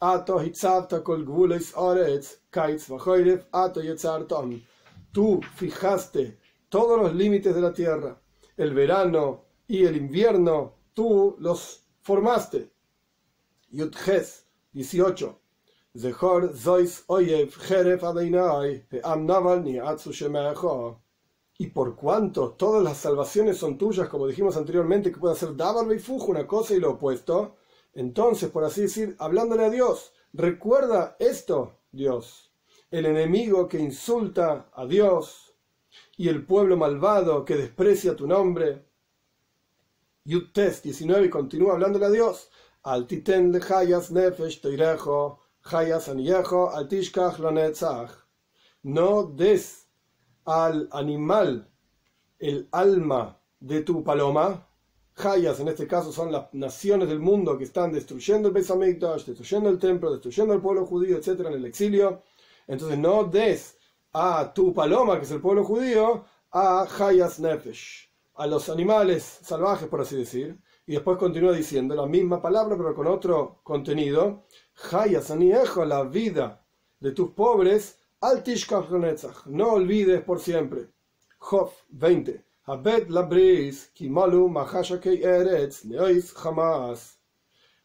Ato 0.00 0.38
hitzavta 0.38 1.02
kol 1.02 1.24
gvules 1.24 1.72
oretz, 1.74 2.36
kaitz 2.50 2.88
vachoirev, 2.88 3.44
ato 3.52 3.80
yetzartom. 3.80 4.60
Tú 5.12 5.40
fijaste 5.56 6.38
todos 6.68 7.00
los 7.00 7.14
límites 7.14 7.54
de 7.54 7.60
la 7.60 7.72
tierra, 7.72 8.20
el 8.56 8.74
verano 8.74 9.44
y 9.66 9.84
el 9.84 9.96
invierno, 9.96 10.74
tú 10.94 11.36
los 11.40 11.82
formaste. 12.02 12.70
Yudches 13.70 14.44
18. 14.72 15.40
Zechor 15.96 16.54
zois 16.54 17.02
oyev 17.08 17.50
jeref 17.66 18.04
adeinai, 18.04 18.86
am 19.02 19.26
naval 19.26 19.64
ni 19.64 19.78
atsu 19.78 20.12
y 21.60 21.66
por 21.66 21.96
cuanto 21.96 22.52
todas 22.52 22.84
las 22.84 22.98
salvaciones 22.98 23.56
son 23.56 23.76
tuyas, 23.76 24.08
como 24.08 24.28
dijimos 24.28 24.56
anteriormente, 24.56 25.10
que 25.10 25.18
puede 25.18 25.34
hacer 25.34 25.56
Dabar 25.56 25.98
Fujo 25.98 26.26
una 26.26 26.46
cosa 26.46 26.74
y 26.74 26.78
lo 26.78 26.92
opuesto, 26.92 27.56
entonces, 27.94 28.50
por 28.50 28.64
así 28.64 28.82
decir, 28.82 29.16
hablándole 29.18 29.64
a 29.64 29.70
Dios, 29.70 30.12
recuerda 30.32 31.16
esto, 31.18 31.80
Dios, 31.90 32.52
el 32.90 33.06
enemigo 33.06 33.68
que 33.68 33.78
insulta 33.78 34.70
a 34.72 34.86
Dios 34.86 35.54
y 36.16 36.28
el 36.28 36.44
pueblo 36.44 36.76
malvado 36.76 37.44
que 37.44 37.56
desprecia 37.56 38.16
tu 38.16 38.26
nombre. 38.26 38.86
Yutes 40.24 40.82
19 40.82 41.30
continúa 41.30 41.72
hablándole 41.72 42.06
a 42.06 42.10
Dios. 42.10 42.50
Altiten 42.82 43.52
de 43.52 43.60
Hayas 43.60 44.10
Nefesh 44.10 44.60
Teirejo, 44.60 45.40
Hayas 45.64 46.08
Aniejo, 46.08 46.70
Altishkach. 46.70 47.38
No 48.82 49.24
des 49.24 49.88
al 50.44 50.88
animal 50.92 51.68
el 52.38 52.68
alma 52.72 53.40
de 53.60 53.82
tu 53.82 54.04
paloma, 54.04 54.67
Hayas, 55.18 55.60
en 55.60 55.68
este 55.68 55.86
caso, 55.86 56.12
son 56.12 56.30
las 56.30 56.52
naciones 56.52 57.08
del 57.08 57.20
mundo 57.20 57.58
que 57.58 57.64
están 57.64 57.92
destruyendo 57.92 58.48
el 58.48 58.54
Beis 58.54 58.68
destruyendo 58.68 59.68
el 59.68 59.78
templo, 59.78 60.12
destruyendo 60.12 60.54
el 60.54 60.60
pueblo 60.60 60.86
judío, 60.86 61.16
etc., 61.16 61.40
en 61.40 61.54
el 61.54 61.64
exilio. 61.64 62.22
Entonces, 62.66 62.98
no 62.98 63.24
des 63.24 63.76
a 64.12 64.52
tu 64.54 64.72
paloma, 64.72 65.18
que 65.18 65.24
es 65.24 65.30
el 65.30 65.40
pueblo 65.40 65.64
judío, 65.64 66.24
a 66.52 66.86
Hayas 66.98 67.40
Nefesh, 67.40 68.10
a 68.34 68.46
los 68.46 68.68
animales 68.68 69.40
salvajes, 69.42 69.88
por 69.88 70.00
así 70.00 70.16
decir. 70.16 70.58
Y 70.86 70.92
después 70.92 71.18
continúa 71.18 71.52
diciendo 71.52 71.94
la 71.94 72.06
misma 72.06 72.40
palabra, 72.40 72.76
pero 72.76 72.94
con 72.94 73.06
otro 73.06 73.60
contenido. 73.62 74.44
Hayas 74.92 75.30
aniejo, 75.30 75.84
la 75.84 76.04
vida 76.04 76.64
de 77.00 77.12
tus 77.12 77.30
pobres, 77.30 77.98
al 78.20 78.42
no 79.46 79.72
olvides 79.72 80.22
por 80.22 80.40
siempre. 80.40 80.90
Job 81.38 81.70
20. 81.90 82.47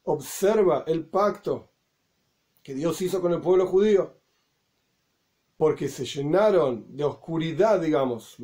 Observa 0.03 0.83
el 0.85 1.05
pacto 1.05 1.69
que 2.61 2.73
Dios 2.73 3.01
hizo 3.01 3.21
con 3.21 3.31
el 3.31 3.39
pueblo 3.39 3.65
judío, 3.65 4.17
porque 5.55 5.87
se 5.87 6.03
llenaron 6.03 6.97
de 6.97 7.05
oscuridad, 7.05 7.79
digamos, 7.79 8.35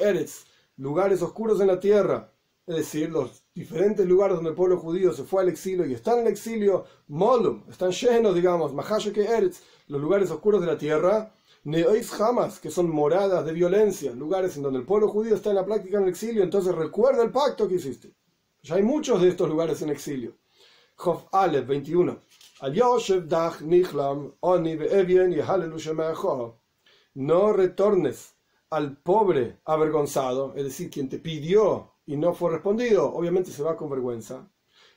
Eretz, 0.00 0.44
lugares 0.76 1.20
oscuros 1.20 1.60
en 1.60 1.66
la 1.66 1.80
tierra, 1.80 2.32
es 2.64 2.76
decir, 2.76 3.10
los 3.10 3.44
diferentes 3.52 4.06
lugares 4.06 4.36
donde 4.36 4.50
el 4.50 4.56
pueblo 4.56 4.78
judío 4.78 5.12
se 5.12 5.24
fue 5.24 5.42
al 5.42 5.48
exilio 5.48 5.84
y 5.84 5.94
están 5.94 6.20
en 6.20 6.26
el 6.26 6.32
exilio, 6.32 6.84
Molum, 7.08 7.64
están 7.68 7.90
llenos, 7.90 8.36
digamos, 8.36 8.72
Eretz, 8.72 9.60
los 9.88 10.00
lugares 10.00 10.30
oscuros 10.30 10.60
de 10.60 10.66
la 10.68 10.78
tierra, 10.78 11.32
Neois 11.64 12.20
Hamas, 12.20 12.58
que 12.58 12.72
son 12.72 12.90
moradas 12.90 13.46
de 13.46 13.52
violencia, 13.52 14.10
lugares 14.12 14.56
en 14.56 14.64
donde 14.64 14.80
el 14.80 14.84
pueblo 14.84 15.08
judío 15.08 15.36
está 15.36 15.50
en 15.50 15.56
la 15.56 15.64
práctica 15.64 15.98
en 15.98 16.02
el 16.04 16.08
exilio, 16.08 16.42
entonces 16.42 16.74
recuerda 16.74 17.22
el 17.22 17.30
pacto 17.30 17.68
que 17.68 17.76
hiciste. 17.76 18.12
Ya 18.62 18.74
hay 18.74 18.82
muchos 18.82 19.22
de 19.22 19.28
estos 19.28 19.48
lugares 19.48 19.80
en 19.80 19.90
exilio. 19.90 20.34
Jof 20.96 21.24
Aleph 21.30 21.66
21. 21.66 22.18
No 27.14 27.52
retornes 27.52 28.34
al 28.70 28.96
pobre 28.96 29.58
avergonzado, 29.64 30.54
es 30.56 30.64
decir, 30.64 30.90
quien 30.90 31.08
te 31.08 31.18
pidió 31.18 31.92
y 32.06 32.16
no 32.16 32.34
fue 32.34 32.50
respondido, 32.50 33.12
obviamente 33.14 33.52
se 33.52 33.62
va 33.62 33.76
con 33.76 33.88
vergüenza. 33.88 34.48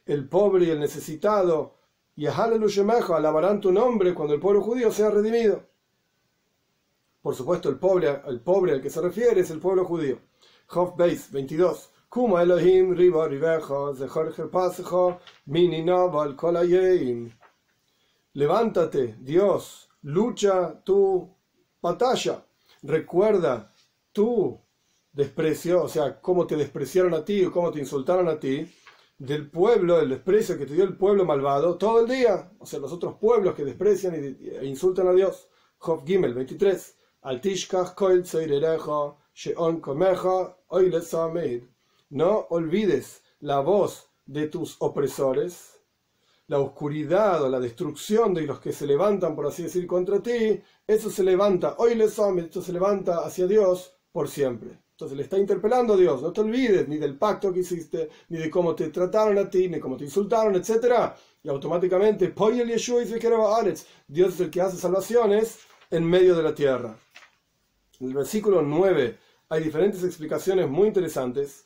El 0.06 0.28
pobre 0.28 0.66
y 0.66 0.70
el 0.72 0.80
necesitado, 0.80 1.76
y 2.16 2.26
alabarán 2.26 3.62
tu 3.62 3.72
nombre 3.72 4.16
cuando 4.16 4.34
el 4.34 4.40
pueblo 4.40 4.62
judío 4.62 4.92
sea 4.92 5.12
redimido. 5.12 5.75
Por 7.26 7.34
supuesto, 7.34 7.70
el 7.70 7.80
pobre, 7.80 8.22
el 8.28 8.40
pobre 8.40 8.74
al 8.74 8.82
que 8.84 8.92
se 8.92 9.02
refiere 9.02 9.42
es 9.42 9.50
el 9.50 9.58
pueblo 9.58 9.84
judío. 9.84 10.20
Job 10.68 10.96
Beis 10.96 11.32
22. 11.32 11.90
Kuma 12.08 12.44
Elohim 12.44 12.94
riba 12.94 13.28
Levántate, 18.34 19.16
Dios, 19.22 19.90
lucha 20.04 20.84
tu 20.84 21.36
batalla. 21.82 22.46
Recuerda 22.84 23.74
tu 24.12 24.62
desprecio, 25.12 25.82
o 25.82 25.90
sea, 25.90 26.22
cómo 26.22 26.46
te 26.46 26.56
despreciaron 26.56 27.16
a 27.16 27.26
ti 27.26 27.44
o 27.44 27.52
cómo 27.52 27.72
te 27.72 27.80
insultaron 27.80 28.28
a 28.28 28.40
ti, 28.40 28.72
del 29.18 29.50
pueblo, 29.50 30.00
el 30.00 30.10
desprecio 30.10 30.60
que 30.60 30.68
te 30.68 30.76
dio 30.76 30.84
el 30.84 30.96
pueblo 30.96 31.26
malvado 31.26 31.76
todo 31.76 32.02
el 32.02 32.08
día, 32.08 32.52
o 32.60 32.68
sea, 32.68 32.78
los 32.78 32.92
otros 32.92 33.16
pueblos 33.16 33.56
que 33.56 33.66
desprecian 33.66 34.14
e 34.14 34.64
insultan 34.68 35.08
a 35.08 35.14
Dios. 35.14 35.50
Job 35.80 36.06
Gimel 36.06 36.36
23. 36.36 36.95
No 42.12 42.46
olvides 42.52 43.24
la 43.40 43.62
voz 43.62 44.12
de 44.28 44.48
tus 44.48 44.76
opresores, 44.78 45.80
la 46.46 46.60
oscuridad 46.60 47.42
o 47.42 47.50
la 47.50 47.60
destrucción 47.60 48.32
de 48.36 48.44
los 48.44 48.60
que 48.60 48.72
se 48.72 48.86
levantan, 48.86 49.36
por 49.36 49.48
así 49.48 49.64
decir, 49.64 49.88
contra 49.88 50.22
ti, 50.22 50.62
eso 50.86 51.10
se 51.10 51.24
levanta, 51.24 51.74
hoy 51.80 51.96
les 51.96 52.16
esto 52.20 52.62
se 52.62 52.72
levanta 52.72 53.26
hacia 53.26 53.48
Dios 53.48 53.96
por 54.12 54.30
siempre. 54.30 54.80
Entonces 54.92 55.18
le 55.18 55.24
está 55.24 55.40
interpelando 55.40 55.96
a 55.96 55.98
Dios, 55.98 56.22
no 56.22 56.32
te 56.32 56.42
olvides 56.42 56.88
ni 56.88 56.98
del 56.98 57.18
pacto 57.18 57.52
que 57.52 57.62
hiciste, 57.62 58.08
ni 58.30 58.38
de 58.38 58.52
cómo 58.52 58.76
te 58.76 58.90
trataron 58.90 59.40
a 59.40 59.50
ti, 59.50 59.68
ni 59.68 59.80
cómo 59.80 59.98
te 59.98 60.04
insultaron, 60.04 60.56
etc. 60.56 61.12
Y 61.42 61.50
automáticamente, 61.50 62.32
Dios 64.08 64.34
es 64.36 64.40
el 64.40 64.52
que 64.52 64.62
hace 64.62 64.78
salvaciones 64.78 65.58
en 65.90 66.04
medio 66.04 66.36
de 66.36 66.44
la 66.44 66.54
tierra. 66.54 67.00
En 68.00 68.08
el 68.08 68.14
versículo 68.14 68.62
9 68.62 69.18
hay 69.50 69.64
diferentes 69.64 70.04
explicaciones 70.04 70.68
muy 70.68 70.88
interesantes. 70.88 71.66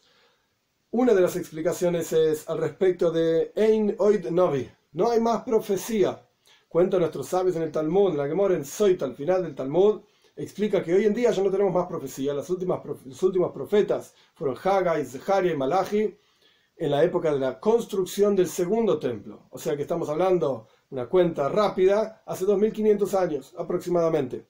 Una 0.91 1.13
de 1.13 1.21
las 1.21 1.36
explicaciones 1.36 2.13
es 2.13 2.48
al 2.48 2.59
respecto 2.59 3.09
de 3.09 3.51
Ein 3.55 3.95
Oid 3.98 4.27
Novi. 4.29 4.69
No 4.91 5.09
hay 5.09 5.19
más 5.19 5.43
profecía. 5.43 6.24
Cuentan 6.67 7.00
nuestros 7.00 7.27
sabios 7.27 7.55
en 7.55 7.63
el 7.63 7.71
Talmud, 7.71 8.12
en 8.12 8.17
la 8.17 8.27
Gemora 8.27 8.53
en 8.53 8.63
Soit, 8.63 9.01
al 9.01 9.15
final 9.15 9.41
del 9.41 9.55
Talmud, 9.55 10.01
explica 10.36 10.83
que 10.83 10.93
hoy 10.93 11.05
en 11.05 11.15
día 11.15 11.31
ya 11.31 11.41
no 11.41 11.50
tenemos 11.50 11.74
más 11.74 11.88
profecía. 11.88 12.33
Las 12.33 12.50
últimas, 12.51 12.81
los 12.86 13.24
últimos 13.24 13.51
profetas 13.51 14.13
fueron 14.36 14.55
Haggai, 14.63 15.05
Zeharia 15.05 15.53
y 15.53 15.57
Malachi 15.57 16.15
en 16.77 16.91
la 16.91 17.03
época 17.03 17.33
de 17.33 17.39
la 17.39 17.59
construcción 17.59 18.36
del 18.36 18.48
segundo 18.48 19.00
templo. 19.00 19.48
O 19.50 19.57
sea 19.57 19.75
que 19.75 19.81
estamos 19.81 20.09
hablando, 20.09 20.67
una 20.91 21.07
cuenta 21.09 21.50
rápida, 21.50 22.21
hace 22.25 22.45
2500 22.45 23.13
años 23.15 23.55
aproximadamente. 23.57 24.48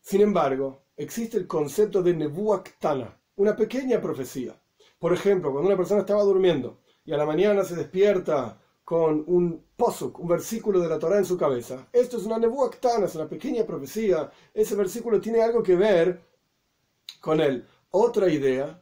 Sin 0.00 0.20
embargo, 0.20 0.85
existe 0.96 1.36
el 1.36 1.46
concepto 1.46 2.02
de 2.02 2.14
Nebuaktana, 2.14 3.18
una 3.36 3.54
pequeña 3.54 4.00
profecía. 4.00 4.60
Por 4.98 5.12
ejemplo, 5.12 5.52
cuando 5.52 5.68
una 5.68 5.76
persona 5.76 6.00
estaba 6.00 6.22
durmiendo 6.22 6.80
y 7.04 7.12
a 7.12 7.16
la 7.16 7.26
mañana 7.26 7.64
se 7.64 7.76
despierta 7.76 8.60
con 8.82 9.24
un 9.26 9.66
posuk, 9.76 10.18
un 10.20 10.28
versículo 10.28 10.80
de 10.80 10.88
la 10.88 10.98
Torah 10.98 11.18
en 11.18 11.24
su 11.24 11.36
cabeza. 11.36 11.88
Esto 11.92 12.16
es 12.16 12.24
una 12.24 12.38
nebuactana, 12.38 13.06
es 13.06 13.14
una 13.16 13.28
pequeña 13.28 13.64
profecía. 13.64 14.30
Ese 14.54 14.76
versículo 14.76 15.20
tiene 15.20 15.42
algo 15.42 15.62
que 15.62 15.74
ver 15.74 16.22
con 17.20 17.40
él. 17.40 17.66
Otra 17.90 18.28
idea 18.30 18.80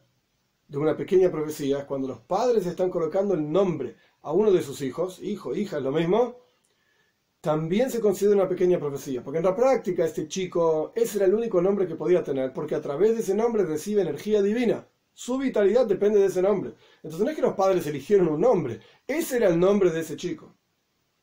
de 0.69 0.79
una 0.79 0.97
pequeña 0.97 1.31
profecía 1.31 1.79
es 1.79 1.85
cuando 1.85 2.09
los 2.09 2.21
padres 2.21 2.67
están 2.67 2.91
colocando 2.91 3.35
el 3.35 3.51
nombre 3.51 3.97
a 4.23 4.33
uno 4.33 4.51
de 4.51 4.63
sus 4.63 4.83
hijos, 4.83 5.21
hijo, 5.23 5.55
hija, 5.55 5.79
es 5.79 5.83
lo 5.83 5.93
mismo, 5.93 6.37
también 7.45 7.91
se 7.91 8.01
considera 8.01 8.37
una 8.37 8.49
pequeña 8.49 8.79
profecía, 8.79 9.23
porque 9.23 9.37
en 9.37 9.45
la 9.45 9.55
práctica 9.55 10.03
este 10.03 10.27
chico, 10.27 10.93
ese 10.95 11.19
era 11.19 11.27
el 11.27 11.35
único 11.35 11.61
nombre 11.61 11.87
que 11.87 11.95
podía 11.95 12.25
tener, 12.25 12.55
porque 12.55 12.75
a 12.75 12.81
través 12.81 13.15
de 13.15 13.21
ese 13.21 13.35
nombre 13.35 13.67
recibe 13.67 14.01
energía 14.01 14.41
divina. 14.41 14.89
Su 15.13 15.37
vitalidad 15.37 15.85
depende 15.85 16.19
de 16.19 16.27
ese 16.27 16.41
nombre. 16.41 16.73
Entonces 17.03 17.21
no 17.21 17.29
es 17.29 17.37
que 17.37 17.43
los 17.43 17.53
padres 17.53 17.87
eligieron 17.87 18.29
un 18.29 18.41
nombre, 18.41 18.81
ese 19.07 19.37
era 19.37 19.49
el 19.49 19.61
nombre 19.61 19.91
de 19.91 20.01
ese 20.01 20.17
chico. 20.17 20.55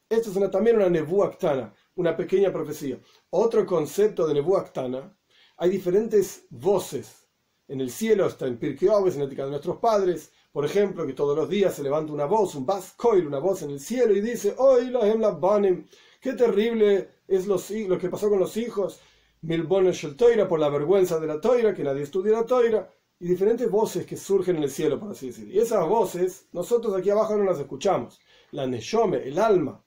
Esto 0.08 0.30
es 0.30 0.52
también 0.52 0.76
una 0.76 0.90
nebuactana, 0.90 1.74
una 1.96 2.16
pequeña 2.16 2.54
profecía. 2.54 3.00
Otro 3.32 3.66
concepto 3.66 4.28
de 4.28 4.36
nebuactana, 4.36 5.18
hay 5.58 5.72
diferentes 5.72 6.46
voces. 6.52 7.28
En 7.68 7.82
el 7.82 7.90
cielo 7.90 8.28
está 8.28 8.46
en 8.46 8.60
Pirkei 8.60 8.90
en 8.90 9.20
la 9.20 9.26
ética 9.26 9.46
de 9.46 9.50
nuestros 9.50 9.78
padres, 9.78 10.32
por 10.52 10.66
ejemplo, 10.66 11.08
que 11.08 11.14
todos 11.14 11.36
los 11.36 11.50
días 11.50 11.74
se 11.74 11.82
levanta 11.82 12.12
una 12.12 12.26
voz, 12.26 12.56
un 12.56 12.66
bas 12.66 12.94
coil, 12.98 13.26
una 13.26 13.40
voz 13.40 13.62
en 13.62 13.72
el 13.72 13.80
cielo 13.80 14.14
y 14.14 14.20
dice, 14.20 14.54
hoy 14.58 14.90
la 14.90 15.32
banim, 15.32 15.88
qué 16.22 16.34
terrible 16.34 17.10
es 17.28 17.48
lo 17.48 17.58
que 17.98 18.10
pasó 18.10 18.30
con 18.30 18.40
los 18.40 18.56
hijos, 18.56 19.02
milbones 19.42 20.04
el 20.04 20.16
toira 20.16 20.48
por 20.48 20.60
la 20.60 20.70
vergüenza 20.70 21.20
de 21.20 21.28
la 21.28 21.42
toira, 21.42 21.74
que 21.74 21.84
nadie 21.84 22.04
estudia 22.04 22.32
la 22.32 22.46
toira 22.46 22.90
y 23.20 23.28
diferentes 23.28 23.70
voces 23.70 24.06
que 24.06 24.18
surgen 24.18 24.58
en 24.58 24.64
el 24.64 24.72
cielo, 24.72 25.00
por 25.00 25.12
así 25.12 25.28
decir. 25.28 25.48
Y 25.50 25.60
esas 25.60 25.88
voces, 25.88 26.48
nosotros 26.54 26.96
aquí 26.96 27.10
abajo 27.10 27.36
no 27.36 27.44
las 27.44 27.60
escuchamos. 27.60 28.20
La 28.52 28.66
Neshome, 28.66 29.18
el 29.28 29.38
alma, 29.38 29.84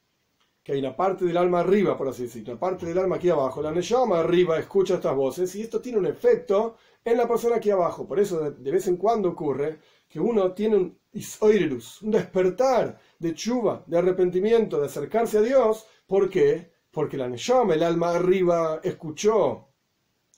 que 0.62 0.73
hay 0.73 0.79
una 0.79 0.97
parte 0.97 1.25
del 1.25 1.37
alma 1.37 1.61
arriba, 1.61 1.97
por 1.97 2.09
así 2.09 2.23
decir, 2.23 2.45
una 2.49 2.59
parte 2.59 2.87
del 2.87 2.99
alma 2.99 3.17
aquí 3.17 3.29
abajo. 3.29 3.61
La 3.61 3.73
Neshome 3.73 4.17
arriba 4.17 4.59
escucha 4.59 4.95
estas 4.95 5.14
voces 5.14 5.55
y 5.55 5.62
esto 5.62 5.81
tiene 5.81 5.99
un 5.99 6.07
efecto 6.07 6.76
en 7.05 7.19
la 7.19 7.29
persona 7.29 7.57
aquí 7.57 7.71
abajo. 7.71 8.07
Por 8.07 8.19
eso 8.19 8.50
de, 8.50 8.71
vez 8.71 8.87
en 8.88 8.97
cuando 8.97 9.31
ocurre 9.31 9.81
que 10.09 10.21
uno 10.21 10.53
tiene 10.53 10.76
un 10.76 10.99
isoirus, 11.12 12.03
un 12.03 12.12
despertar 12.12 12.99
de 13.19 13.35
chuva, 13.35 13.85
de 13.87 13.99
arrepentimiento, 13.99 14.81
de 14.81 14.87
acercarse 14.87 15.38
a 15.38 15.43
Dios. 15.43 15.87
¿Por 16.06 16.28
qué? 16.30 16.73
Porque 16.90 17.16
la 17.16 17.28
Neshome, 17.28 17.75
el 17.75 17.82
alma 17.82 18.11
arriba, 18.11 18.80
escuchó 18.82 19.68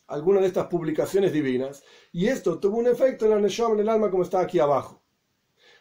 alguna 0.08 0.40
de 0.40 0.46
estas 0.46 0.66
publicaciones 0.66 1.32
divinas, 1.32 1.82
y 2.12 2.28
esto 2.28 2.58
tuvo 2.58 2.78
un 2.78 2.86
efecto 2.86 3.24
en 3.24 3.32
la 3.32 3.40
Neshama, 3.40 3.74
en 3.74 3.80
el 3.80 3.88
alma, 3.88 4.10
como 4.10 4.22
está 4.22 4.40
aquí 4.40 4.58
abajo. 4.58 5.02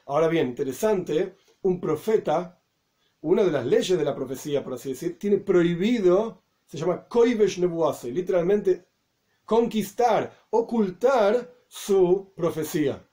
Ahora 0.07 0.27
bien, 0.27 0.47
interesante, 0.47 1.35
un 1.61 1.79
profeta, 1.79 2.59
una 3.21 3.43
de 3.43 3.51
las 3.51 3.65
leyes 3.65 3.97
de 3.97 4.03
la 4.03 4.15
profecía, 4.15 4.63
por 4.63 4.73
así 4.73 4.89
decir, 4.89 5.17
tiene 5.17 5.37
prohibido, 5.37 6.43
se 6.65 6.77
llama 6.77 7.07
Koivesh 7.07 7.59
Nebuase, 7.59 8.11
literalmente 8.11 8.85
conquistar, 9.45 10.47
ocultar 10.49 11.53
su 11.67 12.31
profecía. 12.35 13.07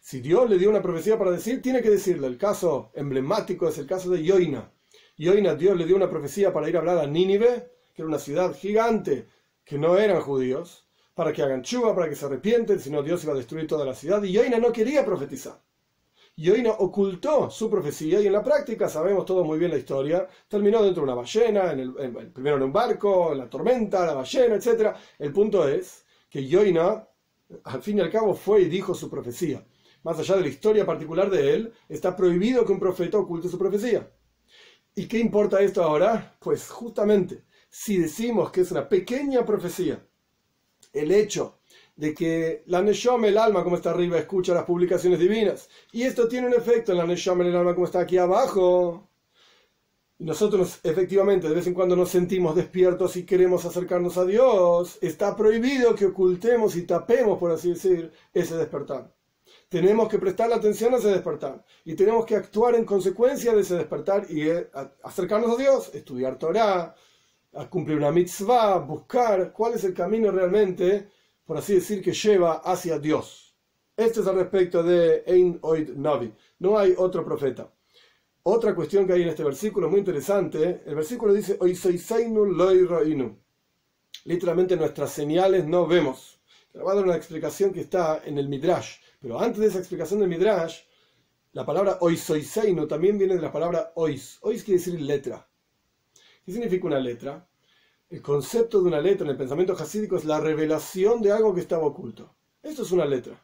Si 0.00 0.20
Dios 0.20 0.48
le 0.50 0.58
dio 0.58 0.68
una 0.68 0.82
profecía 0.82 1.18
para 1.18 1.30
decir, 1.30 1.62
tiene 1.62 1.80
que 1.80 1.90
decirle. 1.90 2.26
El 2.26 2.36
caso 2.36 2.90
emblemático 2.94 3.68
es 3.68 3.78
el 3.78 3.86
caso 3.86 4.10
de 4.10 4.22
Yoina. 4.22 4.72
Yoina, 5.22 5.54
Dios 5.54 5.76
le 5.76 5.86
dio 5.86 5.94
una 5.94 6.10
profecía 6.10 6.52
para 6.52 6.68
ir 6.68 6.74
a 6.74 6.80
hablar 6.80 6.98
a 6.98 7.06
Nínive, 7.06 7.70
que 7.94 8.02
era 8.02 8.08
una 8.08 8.18
ciudad 8.18 8.52
gigante 8.56 9.28
que 9.64 9.78
no 9.78 9.96
eran 9.96 10.20
judíos, 10.20 10.88
para 11.14 11.32
que 11.32 11.42
hagan 11.42 11.62
chuva, 11.62 11.94
para 11.94 12.08
que 12.08 12.16
se 12.16 12.26
arrepienten, 12.26 12.80
si 12.80 12.90
no 12.90 13.04
Dios 13.04 13.22
iba 13.22 13.32
a 13.32 13.36
destruir 13.36 13.68
toda 13.68 13.84
la 13.84 13.94
ciudad. 13.94 14.20
Y 14.24 14.32
Yoina 14.32 14.58
no 14.58 14.72
quería 14.72 15.04
profetizar. 15.04 15.62
Yoina 16.36 16.72
ocultó 16.72 17.50
su 17.50 17.70
profecía 17.70 18.20
y 18.20 18.26
en 18.26 18.32
la 18.32 18.42
práctica, 18.42 18.88
sabemos 18.88 19.24
todos 19.24 19.46
muy 19.46 19.60
bien 19.60 19.70
la 19.70 19.76
historia, 19.76 20.26
terminó 20.48 20.82
dentro 20.82 21.02
de 21.02 21.12
una 21.12 21.14
ballena, 21.14 21.70
en 21.70 21.78
el, 21.78 21.92
primero 22.32 22.56
en 22.56 22.64
un 22.64 22.72
barco, 22.72 23.30
en 23.30 23.38
la 23.38 23.48
tormenta, 23.48 24.04
la 24.04 24.14
ballena, 24.14 24.56
etc. 24.56 24.96
El 25.20 25.32
punto 25.32 25.68
es 25.68 26.04
que 26.28 26.44
Yoina, 26.48 27.06
al 27.62 27.80
fin 27.80 27.98
y 27.98 28.00
al 28.00 28.10
cabo, 28.10 28.34
fue 28.34 28.62
y 28.62 28.64
dijo 28.64 28.92
su 28.92 29.08
profecía. 29.08 29.64
Más 30.02 30.18
allá 30.18 30.34
de 30.34 30.42
la 30.42 30.48
historia 30.48 30.84
particular 30.84 31.30
de 31.30 31.54
él, 31.54 31.72
está 31.88 32.16
prohibido 32.16 32.66
que 32.66 32.72
un 32.72 32.80
profeta 32.80 33.18
oculte 33.18 33.48
su 33.48 33.56
profecía. 33.56 34.10
¿Y 34.94 35.06
qué 35.06 35.18
importa 35.18 35.60
esto 35.60 35.82
ahora? 35.82 36.36
Pues 36.38 36.68
justamente 36.68 37.44
si 37.70 37.96
decimos 37.96 38.50
que 38.50 38.60
es 38.60 38.70
una 38.70 38.88
pequeña 38.88 39.44
profecía, 39.46 40.06
el 40.92 41.10
hecho 41.10 41.60
de 41.96 42.14
que 42.14 42.62
la 42.66 42.82
Neshama, 42.82 43.28
el 43.28 43.38
alma, 43.38 43.64
como 43.64 43.76
está 43.76 43.90
arriba, 43.90 44.18
escucha 44.18 44.52
las 44.52 44.64
publicaciones 44.64 45.18
divinas, 45.18 45.70
y 45.92 46.02
esto 46.02 46.28
tiene 46.28 46.48
un 46.48 46.54
efecto 46.54 46.92
en 46.92 46.98
la 46.98 47.06
Neshama, 47.06 47.44
el 47.44 47.56
alma, 47.56 47.74
como 47.74 47.86
está 47.86 48.00
aquí 48.00 48.18
abajo, 48.18 49.08
nosotros 50.18 50.80
efectivamente 50.82 51.48
de 51.48 51.54
vez 51.54 51.66
en 51.66 51.74
cuando 51.74 51.96
nos 51.96 52.10
sentimos 52.10 52.54
despiertos 52.54 53.16
y 53.16 53.24
queremos 53.24 53.64
acercarnos 53.64 54.18
a 54.18 54.26
Dios, 54.26 54.98
está 55.00 55.34
prohibido 55.34 55.94
que 55.94 56.06
ocultemos 56.06 56.76
y 56.76 56.82
tapemos, 56.82 57.38
por 57.38 57.50
así 57.52 57.70
decir, 57.70 58.12
ese 58.34 58.56
despertar. 58.56 59.12
Tenemos 59.72 60.06
que 60.06 60.18
prestar 60.18 60.52
atención 60.52 60.92
a 60.92 60.98
ese 60.98 61.08
despertar 61.08 61.64
y 61.86 61.94
tenemos 61.94 62.26
que 62.26 62.36
actuar 62.36 62.74
en 62.74 62.84
consecuencia 62.84 63.54
de 63.54 63.62
ese 63.62 63.76
despertar 63.76 64.26
y 64.28 64.46
eh, 64.46 64.68
acercarnos 65.02 65.52
a 65.52 65.56
Dios, 65.56 65.94
estudiar 65.94 66.38
Torah, 66.38 66.94
cumplir 67.70 67.96
una 67.96 68.12
mitzvah, 68.12 68.76
buscar 68.80 69.50
cuál 69.50 69.72
es 69.72 69.84
el 69.84 69.94
camino 69.94 70.30
realmente, 70.30 71.08
por 71.46 71.56
así 71.56 71.76
decir, 71.76 72.02
que 72.02 72.12
lleva 72.12 72.56
hacia 72.56 72.98
Dios. 72.98 73.56
Esto 73.96 74.20
es 74.20 74.26
al 74.26 74.36
respecto 74.36 74.82
de 74.82 75.24
Ein 75.26 75.58
Oid 75.62 75.96
Navi. 75.96 76.30
No 76.58 76.76
hay 76.76 76.94
otro 76.94 77.24
profeta. 77.24 77.72
Otra 78.42 78.74
cuestión 78.74 79.06
que 79.06 79.14
hay 79.14 79.22
en 79.22 79.30
este 79.30 79.42
versículo 79.42 79.88
muy 79.88 80.00
interesante, 80.00 80.82
el 80.84 80.96
versículo 80.96 81.32
dice, 81.32 81.58
Literalmente 84.24 84.76
nuestras 84.76 85.12
señales 85.12 85.66
no 85.66 85.86
vemos. 85.86 86.42
Voy 86.74 86.92
a 86.92 86.94
dar 86.94 87.04
una 87.04 87.16
explicación 87.16 87.72
que 87.72 87.80
está 87.80 88.20
en 88.22 88.36
el 88.36 88.50
Midrash. 88.50 88.96
Pero 89.22 89.38
antes 89.38 89.60
de 89.60 89.68
esa 89.68 89.78
explicación 89.78 90.18
del 90.18 90.28
Midrash, 90.28 90.80
la 91.52 91.64
palabra 91.64 91.98
oisoiseinu 92.00 92.88
también 92.88 93.16
viene 93.16 93.36
de 93.36 93.40
la 93.40 93.52
palabra 93.52 93.92
ois. 93.94 94.38
Ois 94.42 94.64
quiere 94.64 94.78
decir 94.78 95.00
letra. 95.00 95.48
¿Qué 96.44 96.50
significa 96.50 96.88
una 96.88 96.98
letra? 96.98 97.48
El 98.10 98.20
concepto 98.20 98.82
de 98.82 98.88
una 98.88 99.00
letra 99.00 99.24
en 99.24 99.30
el 99.30 99.36
pensamiento 99.36 99.76
jasídico 99.76 100.16
es 100.16 100.24
la 100.24 100.40
revelación 100.40 101.22
de 101.22 101.30
algo 101.30 101.54
que 101.54 101.60
estaba 101.60 101.86
oculto. 101.86 102.34
Esto 102.62 102.82
es 102.82 102.90
una 102.90 103.04
letra. 103.04 103.40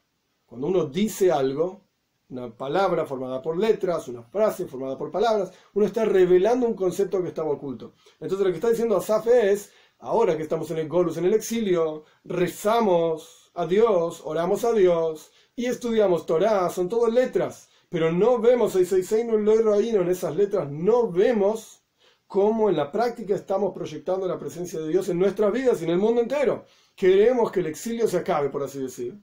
Cuando 0.46 0.66
uno 0.66 0.84
dice 0.86 1.30
algo, 1.30 1.84
una 2.30 2.54
palabra 2.54 3.06
formada 3.06 3.40
por 3.40 3.56
letras, 3.56 4.08
una 4.08 4.24
frase 4.24 4.66
formada 4.66 4.98
por 4.98 5.12
palabras, 5.12 5.52
uno 5.74 5.86
está 5.86 6.04
revelando 6.04 6.66
un 6.66 6.74
concepto 6.74 7.22
que 7.22 7.28
estaba 7.28 7.50
oculto. 7.50 7.94
Entonces 8.20 8.44
lo 8.44 8.50
que 8.50 8.56
está 8.56 8.70
diciendo 8.70 8.96
Asaf 8.96 9.28
es, 9.28 9.70
ahora 10.00 10.36
que 10.36 10.42
estamos 10.42 10.70
en 10.72 10.78
el 10.78 10.88
Golus, 10.88 11.18
en 11.18 11.26
el 11.26 11.34
exilio, 11.34 12.02
rezamos 12.24 13.52
a 13.54 13.64
Dios, 13.64 14.22
oramos 14.24 14.64
a 14.64 14.72
Dios 14.72 15.30
y 15.58 15.66
estudiamos 15.66 16.24
Torah, 16.24 16.70
son 16.70 16.88
todas 16.88 17.12
letras, 17.12 17.68
pero 17.88 18.12
no 18.12 18.38
vemos, 18.38 18.76
en 18.76 20.08
esas 20.08 20.36
letras 20.36 20.70
no 20.70 21.10
vemos 21.10 21.82
cómo 22.28 22.70
en 22.70 22.76
la 22.76 22.92
práctica 22.92 23.34
estamos 23.34 23.74
proyectando 23.74 24.28
la 24.28 24.38
presencia 24.38 24.78
de 24.78 24.86
Dios 24.86 25.08
en 25.08 25.18
nuestras 25.18 25.52
vidas 25.52 25.80
y 25.80 25.84
en 25.86 25.90
el 25.90 25.98
mundo 25.98 26.20
entero. 26.20 26.64
Queremos 26.94 27.50
que 27.50 27.58
el 27.58 27.66
exilio 27.66 28.06
se 28.06 28.18
acabe, 28.18 28.50
por 28.50 28.62
así 28.62 28.78
decir, 28.78 29.18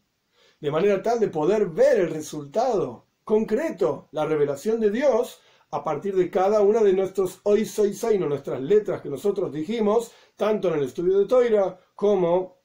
de 0.60 0.72
manera 0.72 1.02
tal 1.02 1.22
de 1.22 1.30
poder 1.30 1.68
ver 1.68 2.02
el 2.02 2.10
resultado 2.10 3.06
concreto, 3.24 4.10
la 4.12 4.26
revelación 4.26 4.82
de 4.82 4.92
Dios 4.92 5.40
a 5.72 5.86
partir 5.86 6.18
de 6.18 6.30
cada 6.30 6.60
una 6.60 6.84
de 6.84 6.92
nuestros 6.92 7.40
hoy 7.44 7.64
soy 7.64 7.96
no 8.20 8.28
nuestras 8.28 8.60
letras 8.60 9.00
que 9.00 9.10
nosotros 9.10 9.54
dijimos, 9.54 10.12
tanto 10.36 10.68
en 10.68 10.80
el 10.80 10.84
estudio 10.84 11.18
de 11.18 11.28
Toira 11.28 11.80
como 11.96 12.58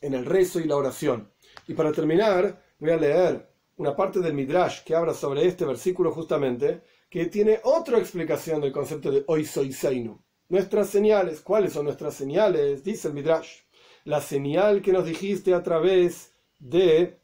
en 0.00 0.14
el 0.14 0.26
rezo 0.26 0.58
y 0.58 0.64
la 0.64 0.74
oración. 0.74 1.30
Y 1.68 1.74
para 1.74 1.92
terminar, 1.92 2.63
voy 2.78 2.90
a 2.90 2.96
leer 2.96 3.48
una 3.76 3.94
parte 3.94 4.20
del 4.20 4.34
Midrash 4.34 4.84
que 4.84 4.94
habla 4.94 5.14
sobre 5.14 5.46
este 5.46 5.64
versículo 5.64 6.12
justamente, 6.12 6.82
que 7.08 7.26
tiene 7.26 7.60
otra 7.64 7.98
explicación 7.98 8.60
del 8.60 8.72
concepto 8.72 9.10
de 9.10 9.24
hoy 9.26 9.44
soy 9.44 9.72
Seinu. 9.72 10.20
Nuestras 10.48 10.90
señales, 10.90 11.40
¿cuáles 11.40 11.72
son 11.72 11.86
nuestras 11.86 12.14
señales? 12.14 12.84
Dice 12.84 13.08
el 13.08 13.14
Midrash. 13.14 13.60
La 14.04 14.20
señal 14.20 14.82
que 14.82 14.92
nos 14.92 15.06
dijiste 15.06 15.54
a 15.54 15.62
través 15.62 16.32
de 16.58 17.18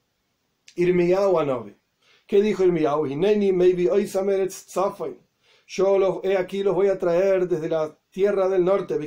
Irmiyahu 0.76 1.38
Anobe, 1.38 1.76
¿Qué 2.26 2.40
dijo 2.40 2.64
Irmiyahu? 2.64 3.06
Yo 5.66 5.98
los, 5.98 6.24
he 6.24 6.36
aquí 6.36 6.62
los 6.62 6.74
voy 6.74 6.88
a 6.88 6.98
traer 6.98 7.46
desde 7.48 7.68
la 7.68 7.96
tierra 8.10 8.48
del 8.48 8.64
norte, 8.64 8.98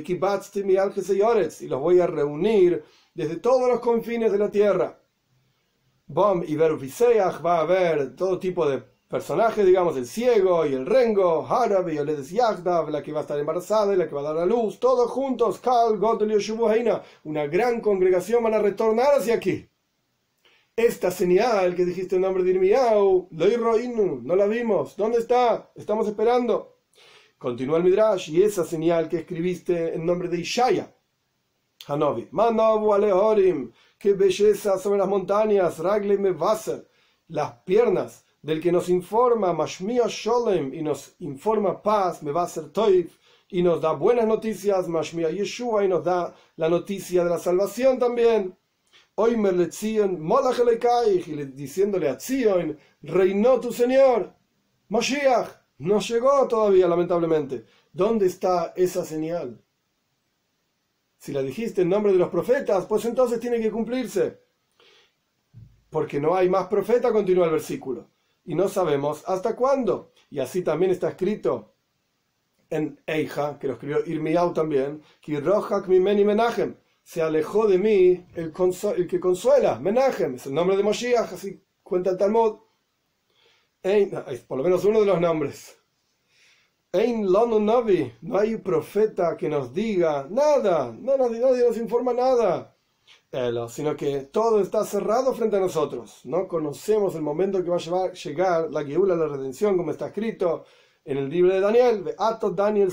y 1.60 1.68
los 1.68 1.80
voy 1.80 2.00
a 2.00 2.06
reunir 2.06 2.84
desde 3.14 3.36
todos 3.36 3.68
los 3.68 3.80
confines 3.80 4.32
de 4.32 4.38
la 4.38 4.50
tierra. 4.50 4.98
Bom 6.06 6.42
y 6.46 6.56
va 6.56 6.66
a 6.66 7.60
haber 7.60 8.14
todo 8.14 8.38
tipo 8.38 8.68
de 8.68 8.82
personajes, 9.08 9.64
digamos, 9.64 9.96
el 9.96 10.06
ciego 10.06 10.66
y 10.66 10.74
el 10.74 10.86
rengo, 10.86 11.46
Harab 11.46 11.88
y 11.88 11.96
el 11.96 12.22
Yagdav, 12.22 12.90
la 12.90 13.02
que 13.02 13.12
va 13.12 13.20
a 13.20 13.22
estar 13.22 13.38
embarazada 13.38 13.94
y 13.94 13.96
la 13.96 14.08
que 14.08 14.14
va 14.14 14.20
a 14.20 14.34
dar 14.34 14.38
a 14.38 14.46
luz, 14.46 14.78
todos 14.80 15.10
juntos, 15.10 15.60
Kal, 15.60 15.98
Godel 15.98 16.32
y 16.32 17.28
una 17.28 17.46
gran 17.46 17.80
congregación 17.80 18.42
van 18.42 18.54
a 18.54 18.58
retornar 18.58 19.14
hacia 19.18 19.34
aquí. 19.34 19.68
Esta 20.76 21.10
señal 21.10 21.74
que 21.74 21.84
dijiste 21.84 22.16
en 22.16 22.22
nombre 22.22 22.42
de 22.42 22.50
Irmiau, 22.50 23.28
Loiroinu, 23.30 24.20
no 24.22 24.36
la 24.36 24.46
vimos, 24.46 24.96
¿dónde 24.96 25.18
está? 25.18 25.70
Estamos 25.74 26.08
esperando. 26.08 26.78
Continúa 27.38 27.78
el 27.78 27.84
Midrash, 27.84 28.30
y 28.30 28.42
esa 28.42 28.64
señal 28.64 29.08
que 29.08 29.18
escribiste 29.18 29.94
en 29.94 30.04
nombre 30.04 30.28
de 30.28 30.40
Ishaya, 30.40 30.92
Hanovi, 31.86 32.28
Manovu 32.30 32.92
Alehorim, 32.92 33.72
qué 33.98 34.14
belleza 34.14 34.78
sobre 34.78 34.98
las 34.98 35.08
montañas, 35.08 35.78
Ragle 35.78 36.18
Mevaser, 36.18 36.88
las 37.28 37.52
piernas 37.64 38.24
del 38.42 38.60
que 38.60 38.72
nos 38.72 38.88
informa 38.88 39.52
Mashmia 39.52 40.04
Sholem 40.06 40.74
y 40.74 40.82
nos 40.82 41.14
informa 41.20 41.82
paz, 41.82 42.22
Mevaser 42.22 42.70
Toif, 42.70 43.16
y 43.48 43.62
nos 43.62 43.80
da 43.80 43.92
buenas 43.92 44.26
noticias, 44.26 44.88
Mashmia 44.88 45.30
Yeshua, 45.30 45.84
y 45.84 45.88
nos 45.88 46.04
da 46.04 46.34
la 46.56 46.68
noticia 46.68 47.24
de 47.24 47.30
la 47.30 47.38
salvación 47.38 47.98
también. 47.98 48.56
Oimer 49.16 49.54
le 49.54 49.68
Tzion, 49.68 50.20
y 51.16 51.44
diciéndole 51.44 52.08
a 52.08 52.18
Tzion, 52.18 52.76
reinó 53.02 53.60
tu 53.60 53.72
Señor. 53.72 54.34
Moshiach, 54.88 55.48
no 55.78 56.00
llegó 56.00 56.46
todavía, 56.48 56.88
lamentablemente. 56.88 57.64
¿Dónde 57.92 58.26
está 58.26 58.72
esa 58.76 59.04
señal? 59.04 59.63
Si 61.24 61.32
la 61.32 61.40
dijiste 61.40 61.80
en 61.80 61.88
nombre 61.88 62.12
de 62.12 62.18
los 62.18 62.28
profetas, 62.28 62.84
pues 62.84 63.02
entonces 63.06 63.40
tiene 63.40 63.58
que 63.58 63.70
cumplirse. 63.70 64.42
Porque 65.88 66.20
no 66.20 66.34
hay 66.34 66.50
más 66.50 66.66
profeta, 66.66 67.12
continúa 67.12 67.46
el 67.46 67.52
versículo. 67.52 68.10
Y 68.44 68.54
no 68.54 68.68
sabemos 68.68 69.24
hasta 69.26 69.56
cuándo. 69.56 70.12
Y 70.28 70.40
así 70.40 70.60
también 70.60 70.90
está 70.90 71.08
escrito 71.08 71.76
en 72.68 73.00
Eija, 73.06 73.58
que 73.58 73.68
lo 73.68 73.72
escribió 73.72 74.04
Irmiau 74.04 74.52
también, 74.52 75.00
que 75.22 75.42
se 77.02 77.22
alejó 77.22 77.68
de 77.68 77.78
mí 77.78 78.26
el, 78.34 78.52
que 79.08 79.18
consuela, 79.18 79.80
Menachem, 79.80 80.34
es 80.34 80.44
el 80.44 80.52
nombre 80.52 80.76
de 80.76 80.82
Moshiach, 80.82 81.32
así 81.32 81.58
cuenta 81.82 82.10
el 82.10 82.18
Talmud. 82.18 82.58
por 84.46 84.58
lo 84.58 84.62
menos 84.62 84.84
uno 84.84 85.00
de 85.00 85.06
los 85.06 85.18
nombres. 85.18 85.83
Ein 86.94 87.26
Navi, 87.26 88.12
no 88.22 88.38
hay 88.38 88.56
profeta 88.58 89.36
que 89.36 89.48
nos 89.48 89.74
diga 89.74 90.28
nada, 90.30 90.92
no, 90.92 91.16
nadie, 91.16 91.40
nos 91.40 91.76
informa 91.76 92.12
nada, 92.12 92.72
sino 93.68 93.96
que 93.96 94.20
todo 94.30 94.60
está 94.60 94.84
cerrado 94.84 95.34
frente 95.34 95.56
a 95.56 95.58
nosotros. 95.60 96.20
No 96.22 96.46
conocemos 96.46 97.16
el 97.16 97.22
momento 97.22 97.64
que 97.64 97.70
va 97.70 97.78
a 97.78 98.12
llegar 98.12 98.70
la 98.70 98.84
Geula, 98.84 99.16
la 99.16 99.26
redención, 99.26 99.76
como 99.76 99.90
está 99.90 100.06
escrito 100.06 100.66
en 101.04 101.18
el 101.18 101.28
libro 101.28 101.52
de 101.52 101.58
Daniel. 101.58 102.14
Daniel 102.54 102.92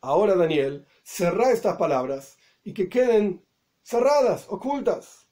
Ahora, 0.00 0.34
Daniel, 0.34 0.86
cerrá 1.04 1.52
estas 1.52 1.76
palabras 1.76 2.36
y 2.64 2.74
que 2.74 2.88
queden 2.88 3.46
cerradas, 3.84 4.46
ocultas. 4.48 5.27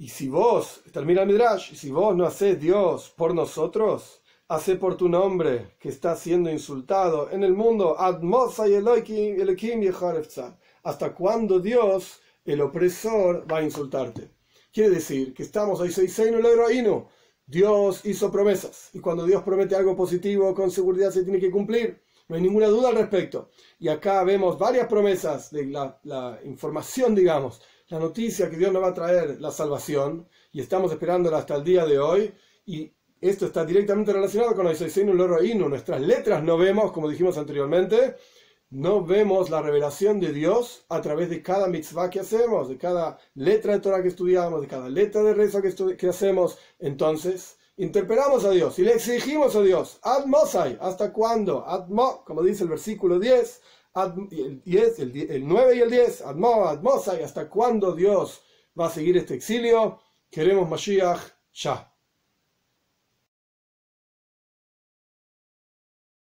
Y 0.00 0.08
si 0.08 0.30
vos, 0.30 0.80
termina 0.94 1.20
el 1.20 1.28
Midrash, 1.28 1.74
y 1.74 1.76
si 1.76 1.90
vos 1.90 2.16
no 2.16 2.24
hacés 2.24 2.58
Dios 2.58 3.12
por 3.14 3.34
nosotros, 3.34 4.22
hace 4.48 4.76
por 4.76 4.96
tu 4.96 5.10
nombre 5.10 5.76
que 5.78 5.90
está 5.90 6.16
siendo 6.16 6.50
insultado 6.50 7.30
en 7.30 7.44
el 7.44 7.52
mundo, 7.52 7.96
hasta 10.82 11.14
cuando 11.14 11.60
Dios, 11.60 12.18
el 12.46 12.62
opresor, 12.62 13.46
va 13.52 13.58
a 13.58 13.62
insultarte. 13.62 14.30
Quiere 14.72 14.88
decir 14.88 15.34
que 15.34 15.42
estamos 15.42 15.82
ahí, 15.82 15.90
Dios 17.46 18.06
hizo 18.06 18.32
promesas, 18.32 18.88
y 18.94 19.00
cuando 19.00 19.26
Dios 19.26 19.42
promete 19.42 19.76
algo 19.76 19.94
positivo, 19.94 20.54
con 20.54 20.70
seguridad 20.70 21.10
se 21.10 21.24
tiene 21.24 21.38
que 21.38 21.50
cumplir. 21.50 22.00
No 22.30 22.36
hay 22.36 22.42
ninguna 22.42 22.68
duda 22.68 22.90
al 22.90 22.94
respecto. 22.94 23.50
Y 23.80 23.88
acá 23.88 24.22
vemos 24.22 24.56
varias 24.56 24.86
promesas 24.86 25.50
de 25.50 25.66
la, 25.66 26.40
información, 26.44 27.12
digamos, 27.12 27.60
la 27.90 27.98
noticia 27.98 28.48
que 28.48 28.56
Dios 28.56 28.72
nos 28.72 28.82
va 28.82 28.88
a 28.88 28.94
traer 28.94 29.40
la 29.40 29.50
salvación, 29.50 30.28
y 30.52 30.60
estamos 30.60 30.92
esperándola 30.92 31.38
hasta 31.38 31.56
el 31.56 31.64
día 31.64 31.84
de 31.84 31.98
hoy. 31.98 32.32
Y 32.64 32.92
esto 33.20 33.46
está 33.46 33.64
directamente 33.64 34.12
relacionado 34.12 34.54
con 34.54 34.66
el 34.68 35.16
Loro 35.16 35.42
Inu. 35.42 35.68
Nuestras 35.68 36.00
letras 36.00 36.42
no 36.42 36.56
vemos, 36.56 36.92
como 36.92 37.08
dijimos 37.08 37.36
anteriormente, 37.36 38.16
no 38.70 39.04
vemos 39.04 39.50
la 39.50 39.60
revelación 39.60 40.20
de 40.20 40.32
Dios 40.32 40.84
a 40.88 41.00
través 41.00 41.30
de 41.30 41.42
cada 41.42 41.66
mitzvah 41.66 42.08
que 42.08 42.20
hacemos, 42.20 42.68
de 42.68 42.78
cada 42.78 43.18
letra 43.34 43.72
de 43.72 43.80
Torah 43.80 44.02
que 44.02 44.08
estudiamos, 44.08 44.60
de 44.60 44.68
cada 44.68 44.88
letra 44.88 45.24
de 45.24 45.34
que, 45.34 45.96
que 45.96 46.08
hacemos. 46.08 46.58
Entonces, 46.78 47.58
interpelamos 47.76 48.44
a 48.44 48.50
Dios 48.50 48.78
y 48.78 48.82
le 48.82 48.92
exigimos 48.92 49.56
a 49.56 49.62
Dios, 49.62 49.98
Admosai, 50.02 50.78
¿hasta 50.80 51.12
cuándo? 51.12 51.66
Admo, 51.66 52.22
como 52.24 52.42
dice 52.42 52.62
el 52.62 52.70
versículo 52.70 53.18
10, 53.18 53.60
el, 53.94 54.62
10 54.62 54.98
el, 54.98 55.48
9 55.48 55.76
y 55.76 55.80
el 55.80 55.90
10, 55.90 56.22
Admo, 56.22 56.66
Admosai, 56.66 57.22
¿hasta 57.22 57.48
cuándo 57.48 57.94
Dios 57.94 58.42
va 58.78 58.86
a 58.86 58.90
seguir 58.90 59.16
este 59.16 59.34
exilio? 59.34 60.00
Queremos 60.30 60.68
Mashiach 60.68 61.20
ya. 61.52 61.89